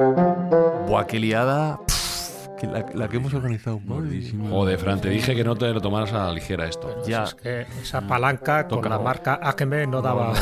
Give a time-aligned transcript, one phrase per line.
[0.00, 1.78] Buah, qué liada.
[1.86, 3.80] Pff, que la, la que hemos organizado.
[4.50, 7.02] Joder, Fran, te dije que no te lo tomaras a la ligera esto.
[7.06, 7.24] Ya.
[7.24, 10.32] Es que esa palanca con la marca Acme no daba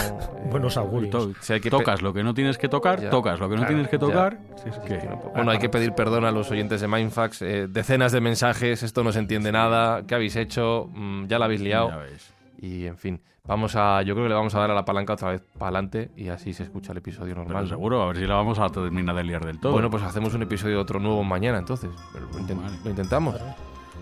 [0.50, 1.10] buenos augurios.
[1.10, 3.10] To- Si hay que pe- tocas lo que no tienes que tocar, Ya.
[3.10, 4.38] tocas lo que no Claro, tienes que tocar.
[4.62, 7.42] si es que- Bueno, hay que pedir perdón a los oyentes de Mindfax.
[7.42, 10.04] eh, decenas de mensajes, esto no se entiende nada.
[10.06, 10.88] ¿Qué habéis hecho?
[10.94, 11.90] Mm, ya la habéis liado.
[11.90, 12.32] Ya ves.
[12.60, 14.02] Y en fin, vamos a.
[14.02, 16.28] Yo creo que le vamos a dar a la palanca otra vez para adelante y
[16.28, 17.68] así se escucha el episodio Pero normal.
[17.68, 19.72] seguro, a ver si la vamos a terminar de liar del todo.
[19.72, 21.90] Bueno, pues hacemos un episodio otro nuevo mañana entonces.
[22.12, 22.78] Pero lo, inten- Vale.
[22.84, 23.34] lo intentamos.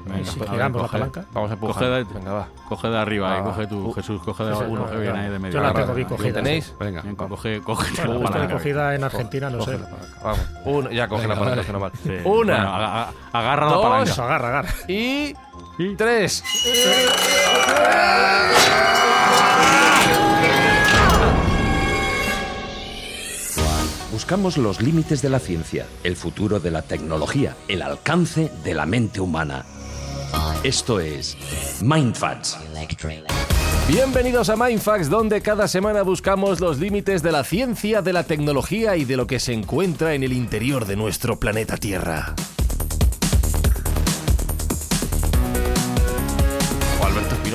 [0.04, 0.68] Venga, a ver, la.
[1.32, 1.74] Vamos a empujar.
[1.74, 2.48] Coge de- Venga, va.
[2.68, 4.94] Coge de arriba Ah, y coge tú, uh, Jesús, coge de sí, abajo, no, coge
[4.94, 5.20] no, bien no.
[5.20, 5.54] ahí de medio.
[5.54, 5.82] Yo la Agarra.
[5.82, 6.32] tengo bien ¿Lo cogida.
[6.34, 6.74] tenéis?
[6.78, 7.02] Venga.
[7.02, 8.52] Venga, coge, coge Bueno, la palanca.
[8.54, 9.78] cogida en Argentina, no Coge sé.
[9.80, 10.18] la palanca.
[10.22, 10.40] Vamos.
[10.64, 11.94] Una, ya coge la Venga, palanca, vale.
[12.04, 12.10] Sí.
[12.24, 12.70] Una Bueno,
[13.32, 14.22] agarra la palanca.
[14.22, 14.68] Agarra, agarra.
[14.86, 15.34] y
[15.78, 16.42] Y- tres.
[24.12, 28.86] Buscamos los límites de la ciencia, el futuro de la tecnología, el alcance de la
[28.86, 29.64] mente humana.
[30.64, 31.36] Esto es
[31.82, 32.56] Mindfacts.
[33.88, 38.96] Bienvenidos a Mindfax, donde cada semana buscamos los límites de la ciencia, de la tecnología
[38.96, 42.34] y de lo que se encuentra en el interior de nuestro planeta Tierra.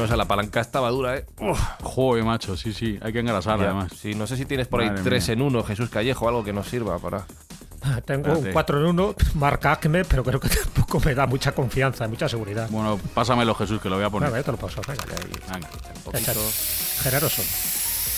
[0.01, 1.25] Alberto Espinosa, la palanca estaba dura, ¿eh?
[1.39, 3.65] Uf, Joder, macho, sí, sí, hay que engrasar ya.
[3.65, 3.91] además.
[3.99, 5.33] Sí, no sé si tienes por ahí tres mía.
[5.33, 7.25] en uno, Jesús Callejo, algo que nos sirva para...
[8.05, 8.47] Tengo Espérate.
[8.47, 12.29] un 4 en 1, marca Acme, pero creo que tampoco me da mucha confianza, mucha
[12.29, 12.67] seguridad.
[12.69, 14.29] Bueno, pásamelo, Jesús, que lo voy a poner.
[14.29, 14.81] Venga, ya te lo paso.
[14.87, 15.03] Venga,
[15.51, 16.19] Venga.
[16.19, 16.39] Échale.
[17.01, 17.41] Generoso.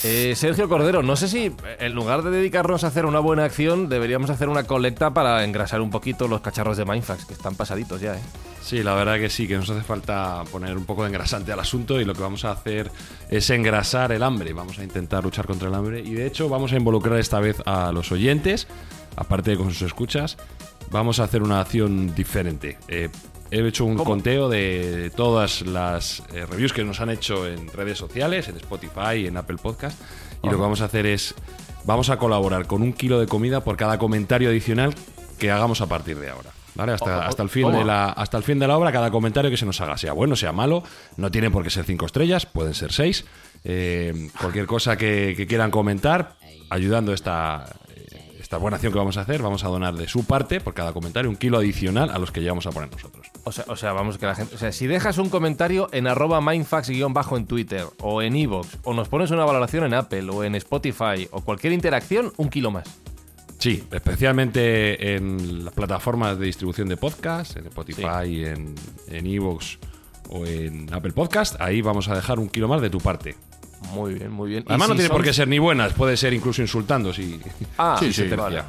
[0.06, 3.88] Eh, Sergio Cordero, no sé si en lugar de dedicarnos a hacer una buena acción,
[3.88, 8.02] deberíamos hacer una colecta para engrasar un poquito los cacharros de Mindfax, que están pasaditos
[8.02, 8.20] ya, ¿eh?
[8.60, 11.60] Sí, la verdad que sí, que nos hace falta poner un poco de engrasante al
[11.60, 12.90] asunto y lo que vamos a hacer
[13.30, 14.52] es engrasar el hambre.
[14.52, 17.62] Vamos a intentar luchar contra el hambre y de hecho vamos a involucrar esta vez
[17.64, 18.68] a los oyentes,
[19.16, 20.36] aparte de con sus escuchas,
[20.90, 22.76] vamos a hacer una acción diferente.
[22.88, 23.08] Eh,
[23.54, 27.98] he hecho un conteo de todas las eh, reviews que nos han hecho en redes
[27.98, 30.00] sociales, en Spotify, en Apple Podcast
[30.42, 31.34] y lo que vamos a hacer es,
[31.84, 34.94] vamos a colaborar con un kilo de comida por cada comentario adicional
[35.38, 36.50] que hagamos a partir de ahora.
[36.74, 36.92] ¿Vale?
[36.92, 39.56] Hasta, hasta el fin de la, hasta el fin de la obra, cada comentario que
[39.56, 40.82] se nos haga, sea bueno, sea malo,
[41.16, 43.24] no tiene por qué ser cinco estrellas, pueden ser seis.
[43.62, 46.34] Eh, cualquier cosa que, que quieran comentar,
[46.70, 47.76] ayudando esta,
[48.44, 50.92] esta buena acción que vamos a hacer, vamos a donar de su parte por cada
[50.92, 53.26] comentario un kilo adicional a los que llevamos a poner nosotros.
[53.44, 54.54] O sea, o sea, vamos que la gente.
[54.54, 58.92] O sea, si dejas un comentario en arroba mindfax-bajo en Twitter o en Evox, o
[58.92, 62.84] nos pones una valoración en Apple o en Spotify o cualquier interacción, un kilo más.
[63.58, 68.74] Sí, especialmente en las plataformas de distribución de podcast, en Spotify, en
[69.08, 69.78] en Evox
[70.28, 73.36] o en Apple Podcast, ahí vamos a dejar un kilo más de tu parte.
[73.92, 74.64] Muy bien, muy bien.
[74.66, 77.40] Además no si tiene por son- qué ser ni buenas, puede ser incluso insultando si,
[77.78, 78.38] Ah, si sí, se sí, tercia.
[78.38, 78.62] vale.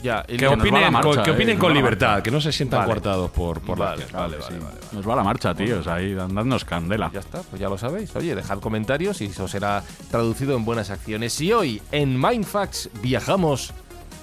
[0.00, 2.22] Ya, Que no- opinen, la marcha, con, que eh, opinen nos con la libertad, marcha.
[2.22, 2.86] que no se sientan Vale.
[2.92, 4.20] coartados por, por la Vale, acción.
[4.22, 4.76] vale, vale, vale.
[4.92, 7.10] Nos va la marcha, tíos, ahí dándonos candela.
[7.12, 8.14] Ya está, pues ya lo sabéis.
[8.14, 11.40] Oye, dejad comentarios y eso será traducido en buenas acciones.
[11.40, 13.72] Y hoy, en Mindfax, viajamos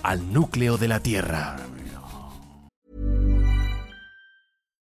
[0.01, 1.57] al núcleo de la Tierra.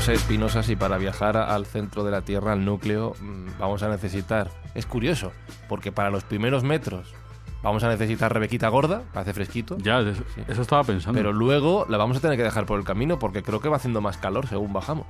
[0.00, 3.82] No sé, Espinosa, si para viajar al centro de la Tierra, al núcleo, mm, vamos
[3.82, 4.48] a necesitar.
[4.74, 5.30] Es curioso,
[5.68, 7.12] porque para los primeros metros
[7.62, 9.76] vamos a necesitar Rebequita gorda, hacer fresquito.
[9.76, 11.18] Ya, eso, eso estaba pensando.
[11.18, 13.76] Pero luego la vamos a tener que dejar por el camino porque creo que va
[13.76, 15.04] haciendo más calor según bajamos.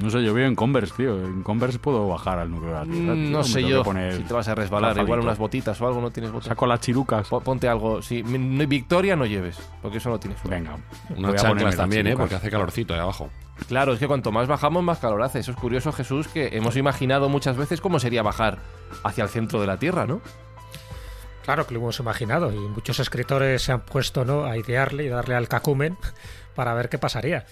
[0.00, 1.16] No sé, yo vivo en Converse, tío.
[1.24, 3.14] En Converse puedo bajar al núcleo de la Tierra.
[3.14, 3.30] Mm, tío.
[3.30, 4.98] no sé yo poner si te vas a resbalar.
[4.98, 6.48] Igual unas botitas o algo, ¿no tienes botas?
[6.48, 7.28] Saco las chirucas.
[7.28, 8.02] Po- Ponte algo.
[8.02, 10.42] Sí, mi- Victoria no lleves, porque eso no tienes.
[10.42, 10.76] Venga.
[11.16, 12.16] Unas chanclas las también, ¿eh?
[12.16, 13.30] Porque hace calorcito ahí abajo.
[13.68, 15.38] Claro, es que cuanto más bajamos, más calor hace.
[15.38, 18.58] Eso es curioso, Jesús, que hemos imaginado muchas veces cómo sería bajar
[19.04, 20.20] hacia el centro de la Tierra, ¿no?
[21.44, 24.44] Claro que lo hemos imaginado y muchos escritores se han puesto ¿no?
[24.44, 25.96] a idearle y darle al cacumen
[26.54, 27.46] para ver qué pasaría.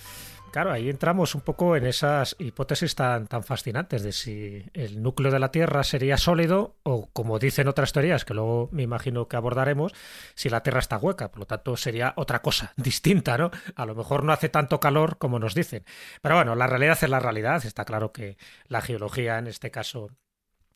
[0.51, 5.31] Claro, ahí entramos un poco en esas hipótesis tan, tan fascinantes de si el núcleo
[5.31, 9.37] de la Tierra sería sólido o, como dicen otras teorías, que luego me imagino que
[9.37, 9.93] abordaremos,
[10.35, 11.31] si la Tierra está hueca.
[11.31, 13.51] Por lo tanto, sería otra cosa distinta, ¿no?
[13.77, 15.85] A lo mejor no hace tanto calor como nos dicen.
[16.23, 17.65] Pero bueno, la realidad es la realidad.
[17.67, 20.09] Está claro que la geología, en este caso,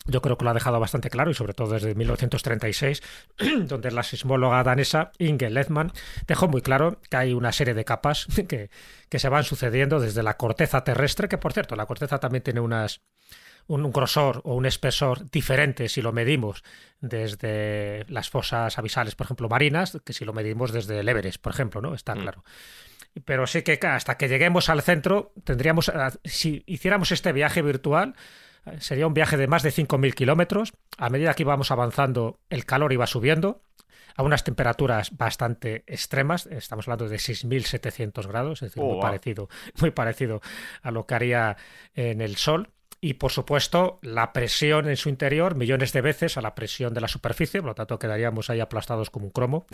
[0.07, 3.03] yo creo que lo ha dejado bastante claro y sobre todo desde 1936,
[3.67, 5.93] donde la sismóloga danesa Inge Lehmann
[6.27, 8.71] dejó muy claro que hay una serie de capas que,
[9.09, 12.61] que se van sucediendo desde la corteza terrestre, que por cierto, la corteza también tiene
[12.61, 13.03] unas
[13.69, 16.65] un, un grosor o un espesor diferente si lo medimos
[17.01, 21.53] desde las fosas abisales, por ejemplo, marinas, que si lo medimos desde el Everest, por
[21.53, 21.95] ejemplo, ¿no?
[21.95, 22.45] Está claro.
[23.25, 25.93] Pero sí que hasta que lleguemos al centro, tendríamos, eh,
[26.25, 28.15] si hiciéramos este viaje virtual,
[28.79, 30.73] sería un viaje de más de 5.000 kilómetros.
[30.99, 33.63] A medida que íbamos avanzando, el calor iba subiendo
[34.15, 36.47] a unas temperaturas bastante extremas.
[36.47, 39.03] Estamos hablando de 6.700 grados, es decir, Oh, muy wow.
[39.03, 39.49] parecido,
[39.81, 40.41] muy parecido
[40.83, 41.57] a lo que haría
[41.95, 42.71] en el Sol.
[43.01, 47.01] Y por supuesto, la presión en su interior, millones de veces a la presión de
[47.01, 49.67] la superficie, por lo tanto quedaríamos ahí aplastados como un cromo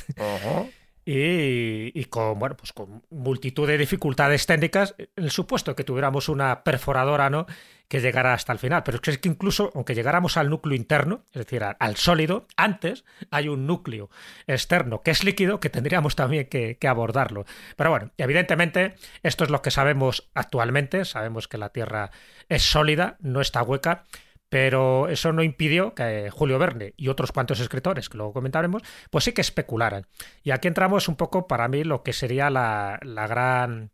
[1.11, 7.31] y, con bueno pues con multitud de dificultades técnicas el supuesto que tuviéramos una perforadora
[7.31, 7.47] no
[7.89, 8.83] que llegara hasta el final.
[8.83, 13.07] Pero es que, incluso aunque llegáramos al núcleo interno es decir al, al sólido antes
[13.31, 14.11] hay un núcleo
[14.47, 17.47] externo que es líquido que tendríamos también que, que abordarlo.
[17.77, 21.07] Pero bueno evidentemente esto es lo que sabemos actualmente.
[21.07, 22.11] Sabemos que la Tierra
[22.51, 24.05] es sólida no está hueca
[24.49, 29.25] pero eso no impidió que Julio Verne y otros cuantos escritores, que luego comentaremos, pues
[29.25, 30.07] sí que especularan.
[30.43, 33.91] Y aquí entramos un poco, para mí, lo que sería la, la gran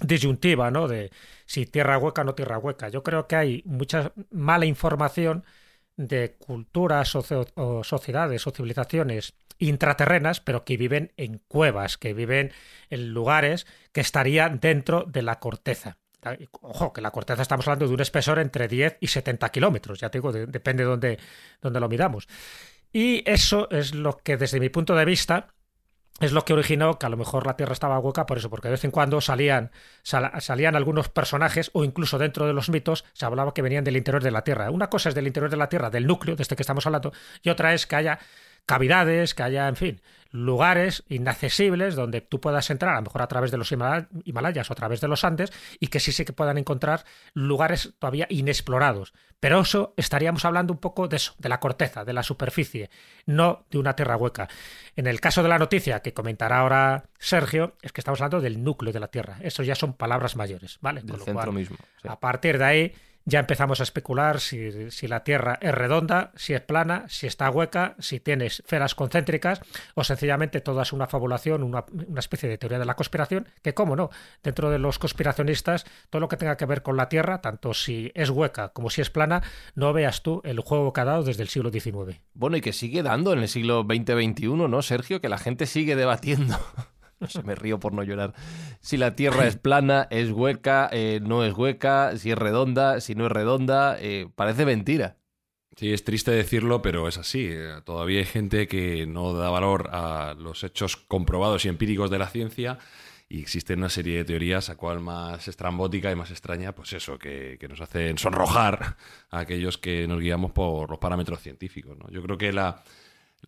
[0.00, 0.88] disyuntiva, ¿no?
[0.88, 1.10] De
[1.46, 2.88] si tierra hueca o no tierra hueca.
[2.88, 5.44] Yo creo que hay mucha mala información
[5.96, 12.52] de culturas o, sociedades o civilizaciones intraterrenas, pero que viven en cuevas, que viven
[12.90, 15.98] en lugares que estarían dentro de la corteza.
[16.62, 20.10] Ojo, que la corteza estamos hablando de un espesor entre 10 y 70 kilómetros, ya
[20.10, 21.18] te digo, de- depende de
[21.60, 22.26] dónde, lo miramos.
[22.92, 25.48] Y eso es lo que desde mi punto de vista
[26.20, 28.66] es lo que originó que a lo mejor la Tierra estaba hueca por eso, porque
[28.66, 29.70] de vez en cuando salían,
[30.02, 33.96] sal- salían algunos personajes o incluso dentro de los mitos se hablaba que venían del
[33.96, 34.70] interior de la Tierra.
[34.72, 37.12] Una cosa es del interior de la Tierra, del núcleo, de este que estamos hablando,
[37.42, 38.18] y otra es que haya
[38.66, 40.00] cavidades, que haya, en fin,
[40.30, 44.70] lugares inaccesibles donde tú puedas entrar, a lo mejor a través de los Himala- Himalayas
[44.70, 47.04] o a través de los Andes, y que sí sí que puedan encontrar
[47.34, 49.12] lugares todavía inexplorados.
[49.40, 52.90] Pero eso estaríamos hablando un poco de eso, de la corteza, de la superficie,
[53.24, 54.48] no de una tierra hueca.
[54.96, 58.62] En el caso de la noticia que comentará ahora Sergio, es que estamos hablando del
[58.64, 59.38] núcleo de la Tierra.
[59.40, 61.02] Eso ya son palabras mayores, ¿vale?
[61.02, 61.76] Del Con lo centro cual, mismo.
[62.02, 62.08] sí.
[62.08, 62.92] a partir de ahí
[63.28, 67.50] ya empezamos a especular si, si la Tierra es redonda, si es plana, si está
[67.50, 69.60] hueca, si tiene esferas concéntricas
[69.94, 73.74] o sencillamente toda es una fabulación, una, una especie de teoría de la conspiración, que
[73.74, 74.08] cómo no,
[74.42, 78.10] dentro de los conspiracionistas, todo lo que tenga que ver con la Tierra, tanto si
[78.14, 79.42] es hueca como si es plana,
[79.74, 82.18] no veas tú el juego que ha dado desde el siglo XIX.
[82.32, 85.20] Bueno, y que sigue dando en el siglo XX-XXI, ¿no, Sergio?
[85.20, 86.58] Que la gente sigue debatiendo.
[87.20, 88.34] No sé, me río por no llorar.
[88.80, 93.14] Si la Tierra es plana, es hueca, eh, no es hueca, si es redonda, si
[93.14, 95.16] no es redonda, eh, parece mentira.
[95.76, 97.48] Sí, es triste decirlo, pero es así.
[97.50, 102.18] Eh, Todavía hay gente que no da valor a los hechos comprobados y empíricos de
[102.18, 102.78] la ciencia
[103.28, 107.18] y existe una serie de teorías, a cual más estrambótica y más extraña, pues eso,
[107.18, 108.96] que, nos hacen sonrojar
[109.30, 111.96] a aquellos que nos guiamos por los parámetros científicos.
[111.98, 112.10] ¿no?
[112.10, 112.82] Yo creo que la,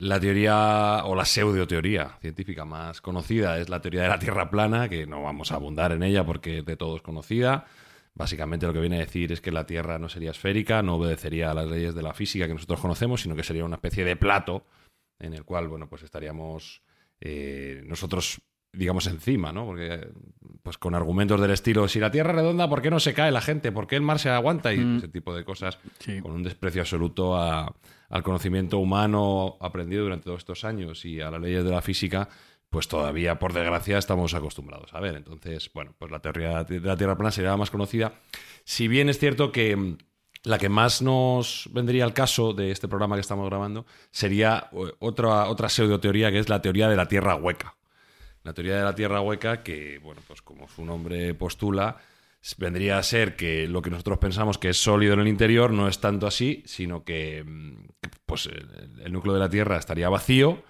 [0.00, 4.88] la teoría o la pseudoteoría científica más conocida es la teoría de la Tierra plana,
[4.88, 7.66] que no vamos a abundar en ella porque de todos conocida.
[8.14, 11.50] Básicamente lo que viene a decir es que la Tierra no sería esférica, no obedecería
[11.50, 14.16] a las leyes de la física que nosotros conocemos, sino que sería una especie de
[14.16, 14.64] plato
[15.18, 16.80] en el cual, bueno, pues estaríamos
[17.20, 18.40] eh, nosotros,
[18.72, 19.66] digamos, encima, ¿no?
[19.66, 20.08] Porque,
[20.62, 23.30] pues con argumentos del estilo, si la Tierra es redonda, ¿por qué no se cae
[23.32, 23.72] la gente?
[23.72, 24.72] ¿Por qué el mar se aguanta?
[24.72, 24.96] Y Mm.
[24.98, 26.20] ese tipo de cosas, Sí.
[26.20, 27.74] con un desprecio absoluto a-
[28.08, 32.28] al conocimiento humano aprendido durante todos estos años y a las leyes de la física,
[32.68, 35.16] pues todavía, por desgracia, estamos acostumbrados a ver.
[35.16, 38.12] Entonces, bueno, pues la teoría de la Tierra plana sería la más conocida.
[38.64, 39.96] Si bien es cierto que mm,
[40.44, 44.92] la que más nos vendría al caso de este programa que estamos grabando sería eh,
[45.00, 47.74] otra, otra pseudoteoría que es la teoría de la Tierra hueca.
[48.42, 51.98] La teoría de la Tierra hueca que, bueno, pues como su nombre postula,
[52.56, 55.88] vendría a ser que lo que nosotros pensamos que es sólido en el interior no
[55.88, 57.74] es tanto así, sino que mm,
[58.26, 60.62] pues, el, el núcleo de la Tierra estaría vacío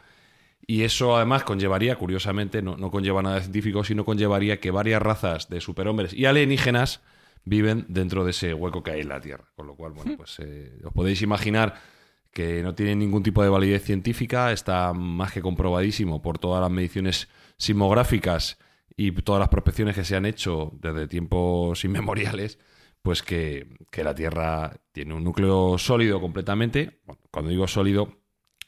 [0.71, 5.49] y eso además conllevaría, curiosamente, no, no conlleva nada científico, sino conllevaría que varias razas
[5.49, 7.01] de superhombres y alienígenas
[7.45, 9.45] viven dentro de ese hueco que hay en la Tierra.
[9.57, 11.75] Con lo cual, bueno, pues eh, os podéis imaginar
[12.33, 16.71] que no tiene ningún tipo de validez científica, está más que comprobadísimo por todas las
[16.71, 17.29] mediciones
[17.61, 18.59] sismográficas
[18.97, 22.59] y todas las prospecciones que se han hecho desde tiempos inmemoriales,
[23.03, 27.01] pues que, que la Tierra tiene un núcleo sólido completamente.
[27.07, 28.19] Bueno, cuando digo sólido,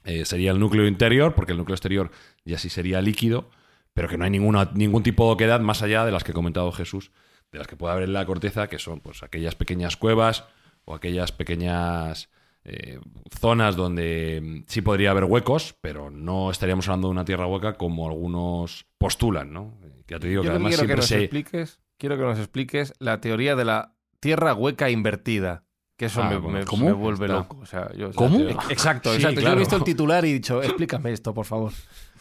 [0.04, 2.10] eh, sería el núcleo interior, porque el núcleo exterior
[2.44, 3.50] ya sí sería líquido,
[3.94, 6.34] pero que no hay ninguna, ningún tipo de oquedad más allá de las que ha
[6.34, 7.12] comentado Jesús,
[7.50, 10.44] de las que puede haber en la corteza, que son pues aquellas pequeñas cuevas
[10.84, 12.30] o aquellas pequeñas
[12.64, 13.00] eh,
[13.40, 17.74] zonas donde mm, sí podría haber huecos, pero no estaríamos hablando de una tierra hueca
[17.74, 19.74] como algunos postulan, ¿no?
[20.08, 21.18] Ya te digo Yo que además quiero que nos se...
[21.24, 25.64] expliques, quiero que nos expliques la teoría de la tierra hueca invertida.
[25.96, 26.86] Que eso Ah, me, bueno, me- ¿cómo?
[26.86, 27.36] me vuelve Está.
[27.38, 27.58] loco.
[27.62, 28.36] O sea, yo- ¿Cómo?
[28.36, 29.40] o sea, te- Exacto, Sí, exacto.
[29.40, 31.72] Yo he visto el titular y he dicho, explícame esto, por favor.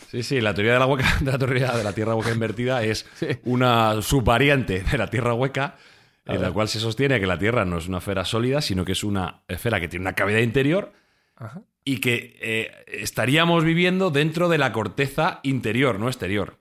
[0.09, 2.83] Sí, sí, la teoría de la hueca, de la teoría de la tierra hueca invertida
[2.83, 3.27] es Sí.
[3.45, 5.75] una subvariante de la tierra hueca
[6.25, 8.91] en la cual se sostiene que la Tierra no es una esfera sólida, sino que
[8.93, 10.93] es una esfera que tiene una cavidad interior
[11.35, 11.61] Ajá.
[11.83, 16.60] y que eh, estaríamos viviendo dentro de la corteza interior, no exterior.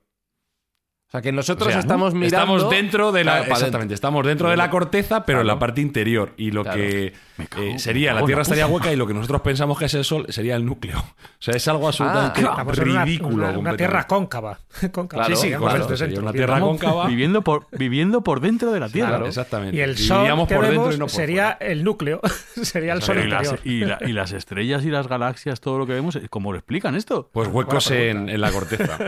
[1.11, 2.37] O sea, que nosotros O sea, estamos mirando...
[2.37, 3.39] Estamos dentro de la.
[3.39, 6.35] Claro, exactamente, estamos dentro de la corteza, pero en la parte interior.
[6.37, 6.79] Y lo Claro.
[6.79, 7.13] que
[7.49, 9.95] cago- eh, sería, la Tierra la estaría hueca y lo que nosotros pensamos que es
[9.95, 10.99] el Sol sería el núcleo.
[11.41, 13.59] O sea, es algo absolutamente Ah, en una- ridículo.
[13.59, 14.59] Una, tierra cóncava.
[14.93, 15.25] cóncava.
[15.25, 15.97] Claro, sí, sí, correcto.
[15.97, 16.79] Sería dentro, una tierra digamos.
[16.79, 17.07] cóncava.
[17.09, 19.09] Viviendo por, viviendo por dentro de la Tierra.
[19.09, 19.27] Claro.
[19.27, 19.75] Exactamente.
[19.77, 21.73] Y el sol que por dentro vemos y no por sería fuera.
[21.73, 22.21] el núcleo,
[22.63, 23.61] sería el sol y, las, interior.
[23.65, 26.95] y, la- y las estrellas y las galaxias, todo lo que vemos, ¿cómo lo explican
[26.95, 27.31] esto?
[27.33, 28.99] Pues huecos en, en la corteza.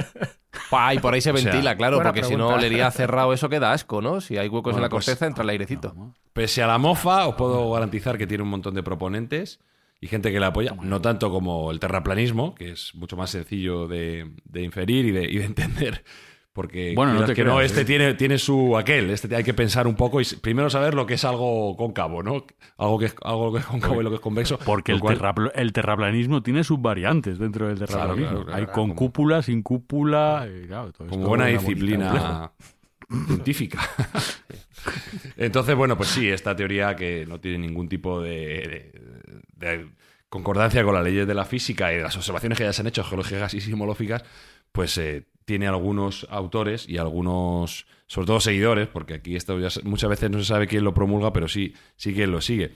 [0.71, 3.73] Pa, y por ahí se ventila, claro, buena porque si no olería cerrado eso queda
[3.73, 4.21] asco, ¿no?
[4.21, 5.95] Si hay huecos en la pues- corteza, entra el airecito.
[6.33, 9.61] Pese a la mofa, os puedo garantizar que tiene un montón de proponentes
[10.01, 10.75] y gente que la apoya.
[10.83, 15.25] No tanto como el terraplanismo, que es mucho más sencillo de, de inferir y de,
[15.25, 16.05] y de entender.
[16.55, 17.85] Porque Bueno, no te que no, este ¿eh?
[17.87, 19.09] tiene, tiene su aquel.
[19.09, 22.45] Este hay que pensar un poco y primero saber lo que es algo cóncavo, ¿no?
[22.77, 24.59] Algo que es, algo que es cóncavo y lo que es convexo.
[24.59, 28.29] Porque el, cual- terrapl- el terraplanismo tiene subvariantes dentro del terraplanismo.
[28.29, 30.47] claro, claro, Hay claro, con como- cúpula, sin cúpula.
[30.47, 32.53] y claro, todo como esto buena disciplina
[33.29, 33.81] científica.
[35.37, 38.93] Entonces, bueno, pues sí, esta teoría que no tiene ningún tipo de,
[39.59, 39.87] de- de
[40.29, 42.87] concordancia con las leyes de la física y de las observaciones que ya se han
[42.89, 44.25] hecho geológicas y sismológicas,
[44.73, 50.11] pues eh, tiene algunos autores y algunos, sobre todo seguidores, porque aquí esto ya muchas
[50.11, 52.75] veces no se sabe quién lo promulga, pero sí, sí quién lo sigue.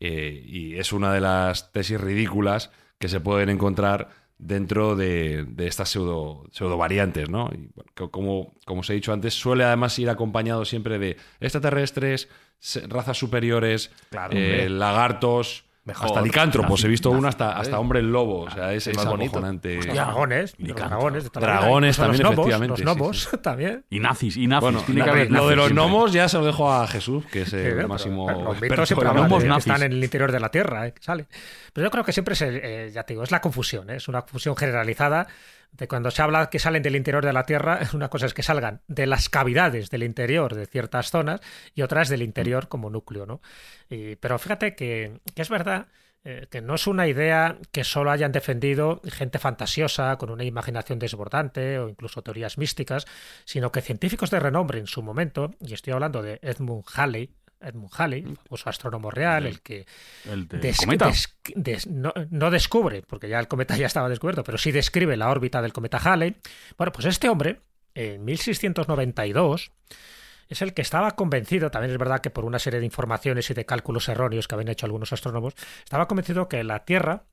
[0.00, 5.66] Eh, y es una de las tesis ridículas que se pueden encontrar dentro de, de
[5.66, 7.50] estas pseudo, pseudo variantes, ¿no?
[7.52, 11.16] Y, bueno, que como, como os he dicho antes, suele además ir acompañado siempre de
[11.40, 12.28] extraterrestres,
[12.88, 16.06] razas superiores, Claro, eh, lagartos, Mejor.
[16.06, 16.82] hasta licántropos.
[16.84, 18.40] He visto uno hasta, hasta hombre lobo.
[18.44, 19.32] O sea, es, es es más bonito.
[19.32, 19.76] acojonante.
[19.78, 21.30] Dragones, los dragones, de.
[21.40, 23.84] Dragones también, los efectivamente, Los sí, gnomos también.
[23.90, 24.62] Y nazis, y nazis.
[24.62, 25.84] Bueno, tiene que na- haber lo de los siempre.
[25.84, 28.88] gnomos ya se lo dejo a Jesús, que es el pero- máximo pero experto mitos
[28.88, 29.66] siempre en gnomos nazis.
[29.72, 30.92] están en el interior de la Tierra, ¿eh?
[30.94, 31.26] que sale.
[31.74, 33.96] Pero yo creo que siempre es, el- eh, ya te digo, es la confusión, ¿eh?
[33.96, 35.26] es una confusión generalizada
[35.76, 38.42] de cuando se habla que salen del interior de la Tierra, una cosa es que
[38.42, 41.40] salgan de las cavidades del interior de ciertas zonas
[41.74, 43.40] y otra es del interior como núcleo, ¿no?
[43.90, 45.88] Y- pero fíjate que, que es verdad
[46.24, 50.98] eh, que no es una idea que solo hayan defendido gente fantasiosa con una imaginación
[50.98, 53.04] desbordante o incluso teorías místicas,
[53.44, 57.34] sino que científicos de renombre en su momento, y estoy hablando de Edmund Halley,
[57.66, 59.86] Edmund Halley, famoso astrónomo real, el que
[60.30, 61.06] El del des- cometa.
[61.06, 65.16] des- des- no, no descubre, porque ya el cometa ya estaba descubierto, pero sí describe
[65.16, 66.36] la órbita del cometa Halley.
[66.76, 67.60] Bueno, pues este hombre,
[67.94, 69.70] en 1692,
[70.48, 73.54] es el que estaba convencido, también es verdad que por una serie de informaciones y
[73.54, 77.24] de cálculos erróneos que habían hecho algunos astrónomos, estaba convencido que la Tierra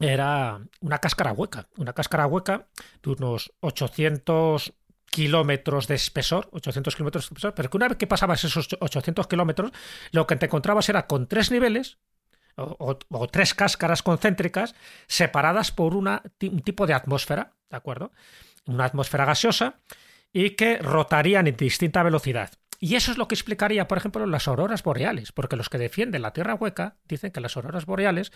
[0.00, 2.66] era una cáscara hueca, una cáscara hueca
[3.02, 4.72] de unos 800
[5.10, 9.26] kilómetros de espesor, 800 kilómetros de espesor, pero que una vez que pasabas esos 800
[9.26, 9.72] kilómetros,
[10.12, 11.98] lo que te encontrabas era con tres niveles
[12.56, 14.74] o, tres cáscaras concéntricas
[15.06, 18.12] separadas por una, un tipo de atmósfera, ¿de acuerdo?
[18.66, 19.80] Una atmósfera gaseosa
[20.32, 22.50] y que rotarían en distinta velocidad.
[22.80, 26.22] Y eso es lo que explicaría, por ejemplo, las auroras boreales, porque los que defienden
[26.22, 28.32] la Tierra hueca dicen que las auroras boreales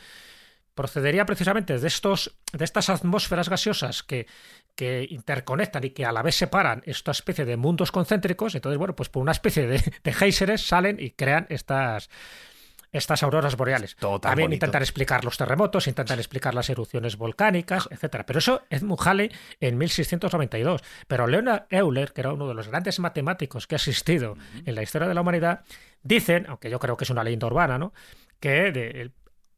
[0.75, 4.27] procedería precisamente de, estos, de estas atmósferas gaseosas que,
[4.75, 8.55] que interconectan y que a la vez separan esta especie de mundos concéntricos.
[8.55, 12.09] Entonces, bueno, pues por una especie de, de géiseres salen y crean estas,
[12.91, 13.97] estas auroras boreales.
[13.97, 14.65] Todo También bonito.
[14.67, 18.25] intentan explicar los terremotos, intentan explicar las erupciones volcánicas, etcétera.
[18.27, 20.83] Pero eso Edmund Halley en 1692.
[21.07, 24.83] Pero Leonard Euler, que era uno de los grandes matemáticos que ha existido en la
[24.83, 25.65] historia de la humanidad,
[26.03, 27.93] dicen, aunque yo creo que es una leyenda urbana, ¿no?
[28.41, 29.11] que de-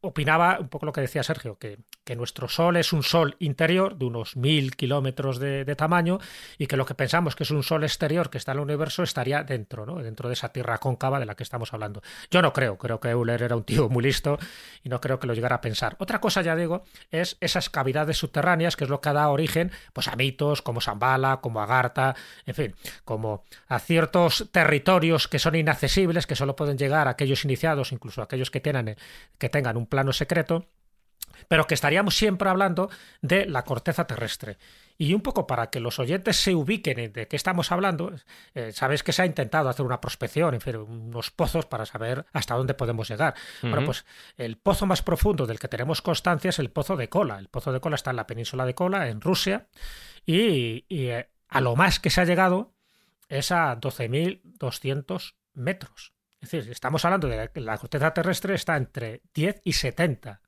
[0.05, 3.97] opinaba un poco lo que decía Sergio, que, que nuestro Sol es un Sol interior
[3.97, 6.19] de unos mil kilómetros de, tamaño
[6.57, 9.03] y que lo que pensamos que es un Sol exterior que está en el universo
[9.03, 10.01] estaría dentro, ¿no?
[10.01, 12.01] dentro de esa Tierra cóncava de la que estamos hablando.
[12.29, 14.37] Yo no creo, creo que Euler era un tío muy listo
[14.83, 15.95] y no creo que lo llegara a pensar.
[15.99, 19.71] Otra cosa, ya digo, es esas cavidades subterráneas, que es lo que ha dado origen
[19.91, 25.55] pues, a mitos como Zambala, como Agartha, en fin, como a ciertos territorios que son
[25.55, 28.95] inaccesibles, que solo pueden llegar a aquellos iniciados, incluso aquellos que, tengan,
[29.39, 30.67] que tengan un plano secreto,
[31.47, 32.89] pero que estaríamos siempre hablando
[33.21, 34.57] de la corteza terrestre.
[34.97, 38.13] Y un poco para que los oyentes se ubiquen en de qué estamos hablando,
[38.53, 42.25] eh, sabéis que se ha intentado hacer una prospección, en fin, unos pozos para saber
[42.31, 43.35] hasta dónde podemos llegar.
[43.61, 44.05] Bueno, pues
[44.37, 47.39] el pozo más profundo del que tenemos constancia es el pozo de Kola.
[47.39, 49.67] El pozo de Kola está en la península de Kola, en Rusia,
[50.25, 52.73] y, y, eh, a lo más que se ha llegado
[53.27, 56.13] es a 12.200 metros.
[56.41, 60.41] Es decir, estamos hablando de que la corteza terrestre está entre 10 y 70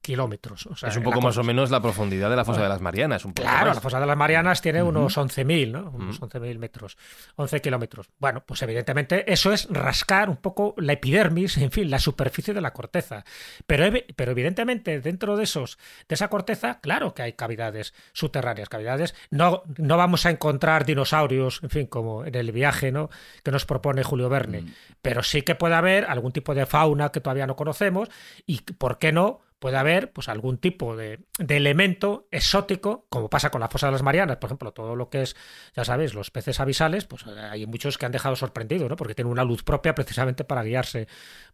[0.00, 0.66] kilómetros.
[0.66, 2.80] O sea, es un poco más o menos la profundidad de la fosa de las
[2.80, 3.24] Marianas.
[3.24, 3.76] Un poco Claro, más.
[3.76, 5.90] la fosa de las Marianas tiene unos 11.000, ¿no?
[5.90, 6.26] Unos Ujú.
[6.26, 6.96] 11.000 metros,
[7.36, 8.08] 11 kilómetros.
[8.18, 12.60] Bueno, pues evidentemente eso es rascar un poco la epidermis, en fin, la superficie de
[12.60, 13.24] la corteza.
[13.66, 13.84] Pero,
[14.16, 15.78] pero evidentemente dentro de esos,
[16.08, 19.14] de esa corteza, claro que hay cavidades subterráneas, cavidades.
[19.30, 23.10] No, no vamos a encontrar dinosaurios, en fin, como en el viaje, ¿no?
[23.44, 24.64] Que nos propone Julio Verne.
[25.02, 28.08] Pero sí que puede haber algún tipo de fauna que todavía no conocemos
[28.46, 29.40] y, ¿por qué no?
[29.60, 34.02] Puede haber pues algún tipo de, elemento exótico, como pasa con la fosa de las
[34.02, 35.36] Marianas, por ejemplo, todo lo que es,
[35.76, 38.96] ya sabéis, los peces avisales, pues hay muchos que han dejado sorprendidos, ¿no?
[38.96, 41.06] Porque tienen una luz propia precisamente para guiarse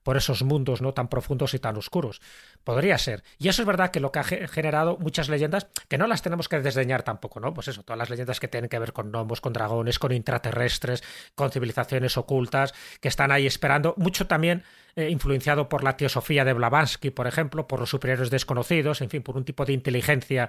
[0.03, 2.21] por esos mundos no tan profundos y tan oscuros.
[2.63, 3.25] Podría ser.
[3.39, 6.23] Y eso es verdad que lo que ha ge- generado muchas leyendas, que no las
[6.23, 7.53] tenemos que desdeñar tampoco, ¿no?
[7.53, 11.03] Pues eso, todas las leyendas que tienen que ver con gnomos, con dragones, con intraterrestres,
[11.35, 14.63] con civilizaciones ocultas, que están ahí esperando, mucho también
[14.97, 19.23] eh, influenciado por la teosofía de Blavatsky, por ejemplo, por los superiores desconocidos, en fin,
[19.23, 20.49] por un tipo de inteligencia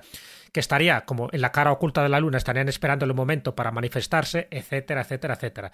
[0.54, 3.72] que estaría como en la cara oculta de la luna, estarían esperando el momento para
[3.72, 5.72] manifestarse, etcétera, etcétera, etcétera.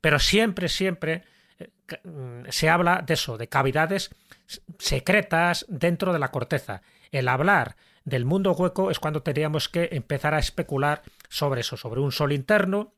[0.00, 1.22] Pero siempre, siempre
[1.60, 1.68] eh,
[2.02, 4.10] mm, se habla de eso, de cavidades
[4.76, 6.82] secretas dentro de la corteza.
[7.12, 12.00] El hablar del mundo hueco es cuando tendríamos que empezar a especular sobre eso, sobre
[12.00, 12.92] un sol interno,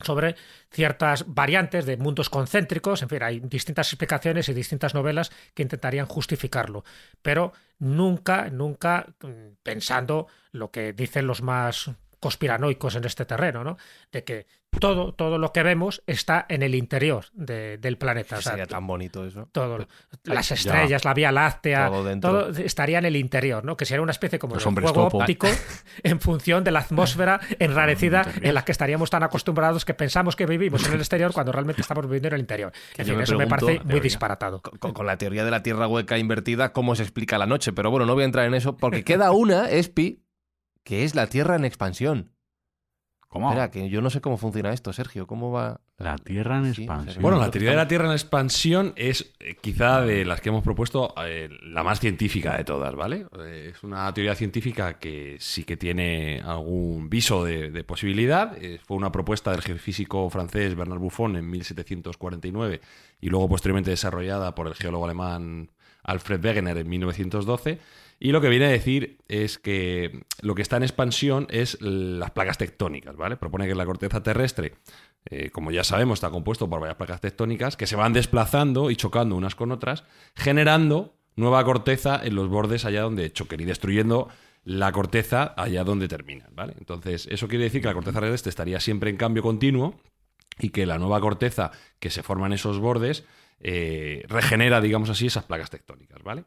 [0.00, 0.36] sobre
[0.70, 6.06] ciertas variantes de mundos concéntricos, en fin, hay distintas explicaciones y distintas novelas que intentarían
[6.06, 6.84] justificarlo,
[7.22, 11.90] pero nunca, nunca mm, pensando lo que dicen los más
[12.24, 13.76] conspiranoicos en este terreno, ¿no?
[14.10, 14.46] De que
[14.80, 18.38] todo, todo lo que vemos está en el interior de- del planeta.
[18.38, 19.46] o sea, Sería tan bonito eso.
[19.52, 19.86] todo,
[20.24, 23.76] las estrellas, la Vía Láctea, Todo estaría en el interior, ¿no?
[23.76, 25.18] Que sería una especie como Los de juego topo.
[25.18, 25.46] óptico
[26.02, 30.46] en función de la atmósfera enrarecida en la que estaríamos tan acostumbrados que pensamos que
[30.46, 32.72] vivimos en el exterior cuando realmente estamos viviendo en el interior.
[32.96, 34.62] En fin, me eso me parece muy disparatado.
[34.62, 37.72] Con, con la teoría de la Tierra hueca invertida, ¿cómo se explica la noche?
[37.74, 40.23] Pero bueno, no voy a entrar en eso porque queda una, Espi,
[40.84, 42.30] que es la Tierra en expansión.
[43.28, 43.48] ¿Cómo?
[43.48, 45.26] Espera, que yo no sé cómo funciona esto, Sergio.
[45.26, 45.80] ¿Cómo va?
[45.98, 47.20] La Tierra en Sí, expansión.
[47.20, 50.62] Bueno, la teoría de la Tierra en expansión es eh, quizá de las que hemos
[50.62, 53.26] propuesto eh, la más científica de todas, ¿vale?
[53.40, 58.56] Eh, es una teoría científica que sí que tiene algún viso de, de posibilidad.
[58.62, 62.80] Eh, fue una propuesta del geofísico francés Bernard Buffon en 1749
[63.20, 65.72] y luego posteriormente desarrollada por el geólogo alemán
[66.04, 67.80] Alfred Wegener en 1912.
[68.18, 72.30] Y lo que viene a decir es que lo que está en expansión es las
[72.30, 73.36] placas tectónicas, ¿vale?
[73.36, 74.74] Propone que la corteza terrestre,
[75.26, 78.96] eh, como ya sabemos, está compuesto por varias placas tectónicas que se van desplazando y
[78.96, 84.28] chocando unas con otras, generando nueva corteza en los bordes allá donde choquen y destruyendo
[84.64, 86.74] la corteza allá donde terminan, ¿vale?
[86.78, 90.00] Entonces, eso quiere decir que la corteza terrestre estaría siempre en cambio continuo
[90.58, 93.24] y que la nueva corteza que se forma en esos bordes
[93.60, 96.44] eh, regenera, digamos así, esas placas tectónicas, ¿vale?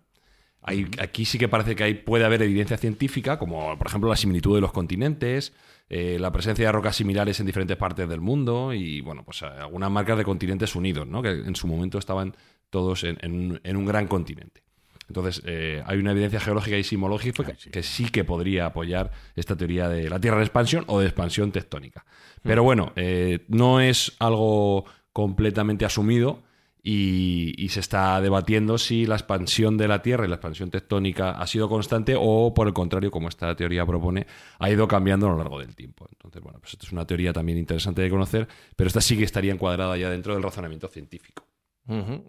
[0.68, 4.16] Hay- aquí sí que parece que hay, puede haber evidencia científica, como por ejemplo la
[4.16, 5.54] similitud de los continentes,
[5.90, 9.46] eh, la presencia de rocas similares en diferentes partes del mundo y, bueno, pues eh,
[9.46, 11.22] algunas marcas de continentes unidos, ¿no?
[11.22, 12.36] Que en su momento estaban
[12.70, 14.62] todos en, en un- en un gran continente.
[15.08, 19.56] Entonces, eh, hay una evidencia geológica y sismológica que, que sí que podría apoyar esta
[19.56, 22.06] teoría de la Tierra en expansión o de expansión tectónica.
[22.44, 26.44] Pero bueno, eh, no es algo completamente asumido
[26.90, 31.46] y, se está debatiendo si la expansión de la Tierra y la expansión tectónica ha
[31.46, 34.26] sido constante o, por el contrario, como esta teoría propone,
[34.60, 36.08] ha ido cambiando a lo largo del tiempo.
[36.10, 38.48] Entonces, bueno, pues esto es una teoría también interesante de conocer,
[38.78, 41.46] pero esta sí que estaría encuadrada ya dentro del razonamiento científico.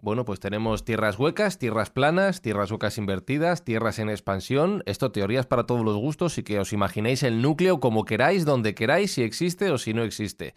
[0.01, 4.83] Bueno, pues tenemos tierras huecas, tierras planas, tierras huecas invertidas, tierras en expansión.
[4.85, 8.73] Esto teorías para todos los gustos y que os imaginéis el núcleo como queráis, donde
[8.73, 10.53] queráis, si existe o si no existe.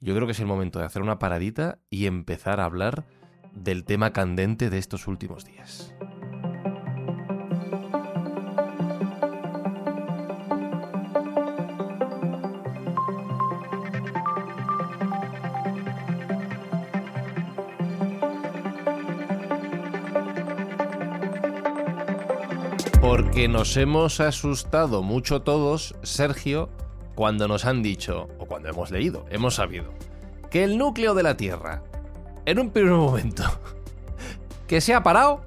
[0.00, 3.04] Yo creo que es el momento de hacer una paradita y empezar a hablar
[3.54, 5.94] del tema candente de estos últimos días.
[23.00, 26.70] Porque nos hemos asustado mucho todos, Sergio,
[27.14, 29.92] cuando nos han dicho, o cuando hemos leído, hemos sabido,
[30.50, 31.82] que el núcleo de la Tierra,
[32.46, 33.42] en un primer momento,
[34.66, 35.42] que se ha parado,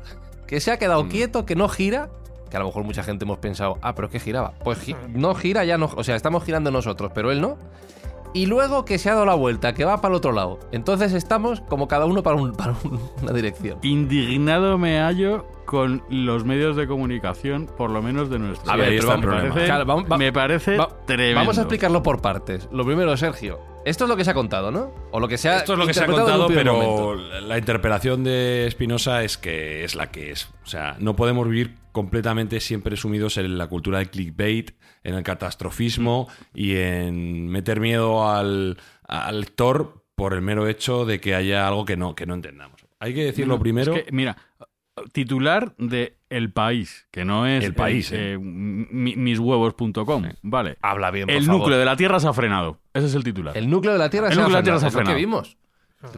[0.48, 2.10] que se ha quedado quieto, que no gira,
[2.50, 4.54] que a lo mejor mucha gente hemos pensado, ah, pero es que giraba.
[4.64, 7.58] Pues gi- no gira, ya no, o sea, estamos girando nosotros, pero él no.
[8.34, 10.60] Y luego que se ha dado la vuelta, que va para el otro lado.
[10.72, 13.80] Entonces estamos como cada uno para, un- para un- una dirección.
[13.82, 19.02] Indignado me hallo con los medios de comunicación, por lo menos de nuestro A ver,
[19.02, 21.40] me parece, Claro, vamos- va- me parece Va- tremendo.
[21.40, 22.70] Vamos a explicarlo por partes.
[22.72, 24.94] Lo primero, Sergio, esto es lo que se ha contado, ¿no?
[25.12, 27.16] O lo que se ha Esto es lo que se ha contado, pero momento.
[27.16, 30.50] la interpretación de Spinoza es que es la que es.
[30.64, 34.72] O sea, no podemos vivir completamente siempre sumidos en la cultura del clickbait,
[35.04, 41.20] en el catastrofismo y en meter miedo al, al lector por el mero hecho de
[41.20, 42.78] que haya algo que no, que no entendamos.
[43.00, 43.94] Hay que decirlo No, primero.
[43.96, 44.36] es que, mira,
[45.12, 50.24] titular de El País, que no es El País, eh, eh, mi- mishuevos.com.
[50.42, 50.78] Vale.
[50.82, 51.60] Habla bien, por El favor.
[51.62, 52.80] núcleo de la Tierra se ha frenado.
[52.94, 53.58] Ese es el titular.
[53.58, 55.14] El núcleo de la Tierra El se ha núcleo de la Tierra frenado, se ha
[55.14, 55.18] frenado.
[55.18, 55.58] vimos.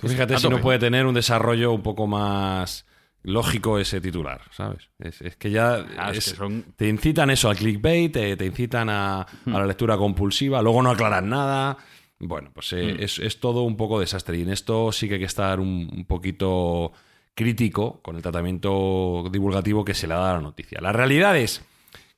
[0.02, 2.86] Pues Fíjate si no puede tener un desarrollo un poco más
[3.24, 4.89] lógico ese titular, ¿sabes?
[5.00, 8.36] Es, es que ya Ah, es es- que son- te incitan eso al clickbait, te,
[8.38, 11.78] te incitan a, a la lectura compulsiva, luego no aclaran nada.
[12.20, 15.20] Bueno, pues eh, es, es todo un poco desastre y en esto sí que hay
[15.22, 16.92] que estar un, un poquito
[17.39, 20.82] crítico con el tratamiento divulgativo que se le da a la noticia.
[20.82, 21.63] La realidad es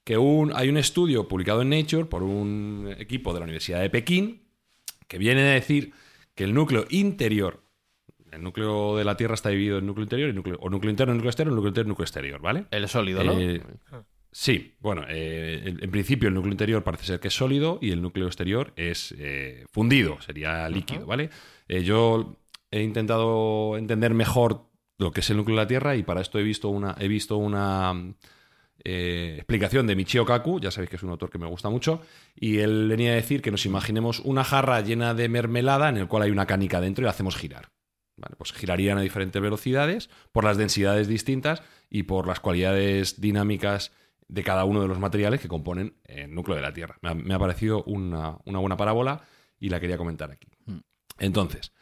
[0.03, 3.91] que un- hay un estudio publicado en Nature por un equipo de la Universidad de
[3.91, 4.41] Pekín
[5.07, 5.91] que viene a decir
[6.34, 7.62] que el núcleo interior,
[8.31, 11.13] el núcleo de la Tierra está dividido en núcleo interior y núcleo, o núcleo interno,
[11.13, 12.65] núcleo exterior, núcleo interior, núcleo exterior, ¿vale?
[12.71, 13.39] El sólido, ¿no?
[13.39, 13.62] Eh,
[14.31, 18.01] sí, bueno, eh, en, principio el núcleo interior parece ser que es sólido y el
[18.01, 21.29] núcleo exterior es eh, fundido, sería líquido, ¿vale?
[21.67, 22.38] Yo
[22.71, 24.70] he intentado entender mejor
[25.01, 27.07] lo que es el núcleo de la Tierra y para esto he visto una, he
[27.07, 28.13] visto una
[28.83, 32.01] eh, explicación de Michio Kaku, ya sabéis que es un autor que me gusta mucho,
[32.35, 36.07] y él venía a decir que nos imaginemos una jarra llena de mermelada en el
[36.07, 37.69] cual hay una canica dentro y la hacemos girar.
[38.15, 43.91] Vale, pues girarían a diferentes velocidades por las densidades distintas y por las cualidades dinámicas
[44.27, 46.97] de cada uno de los materiales que componen el núcleo de la Tierra.
[47.01, 49.23] Me ha, me ha parecido una, una buena parábola
[49.59, 50.47] y la quería comentar aquí.
[51.17, 51.73] Entonces,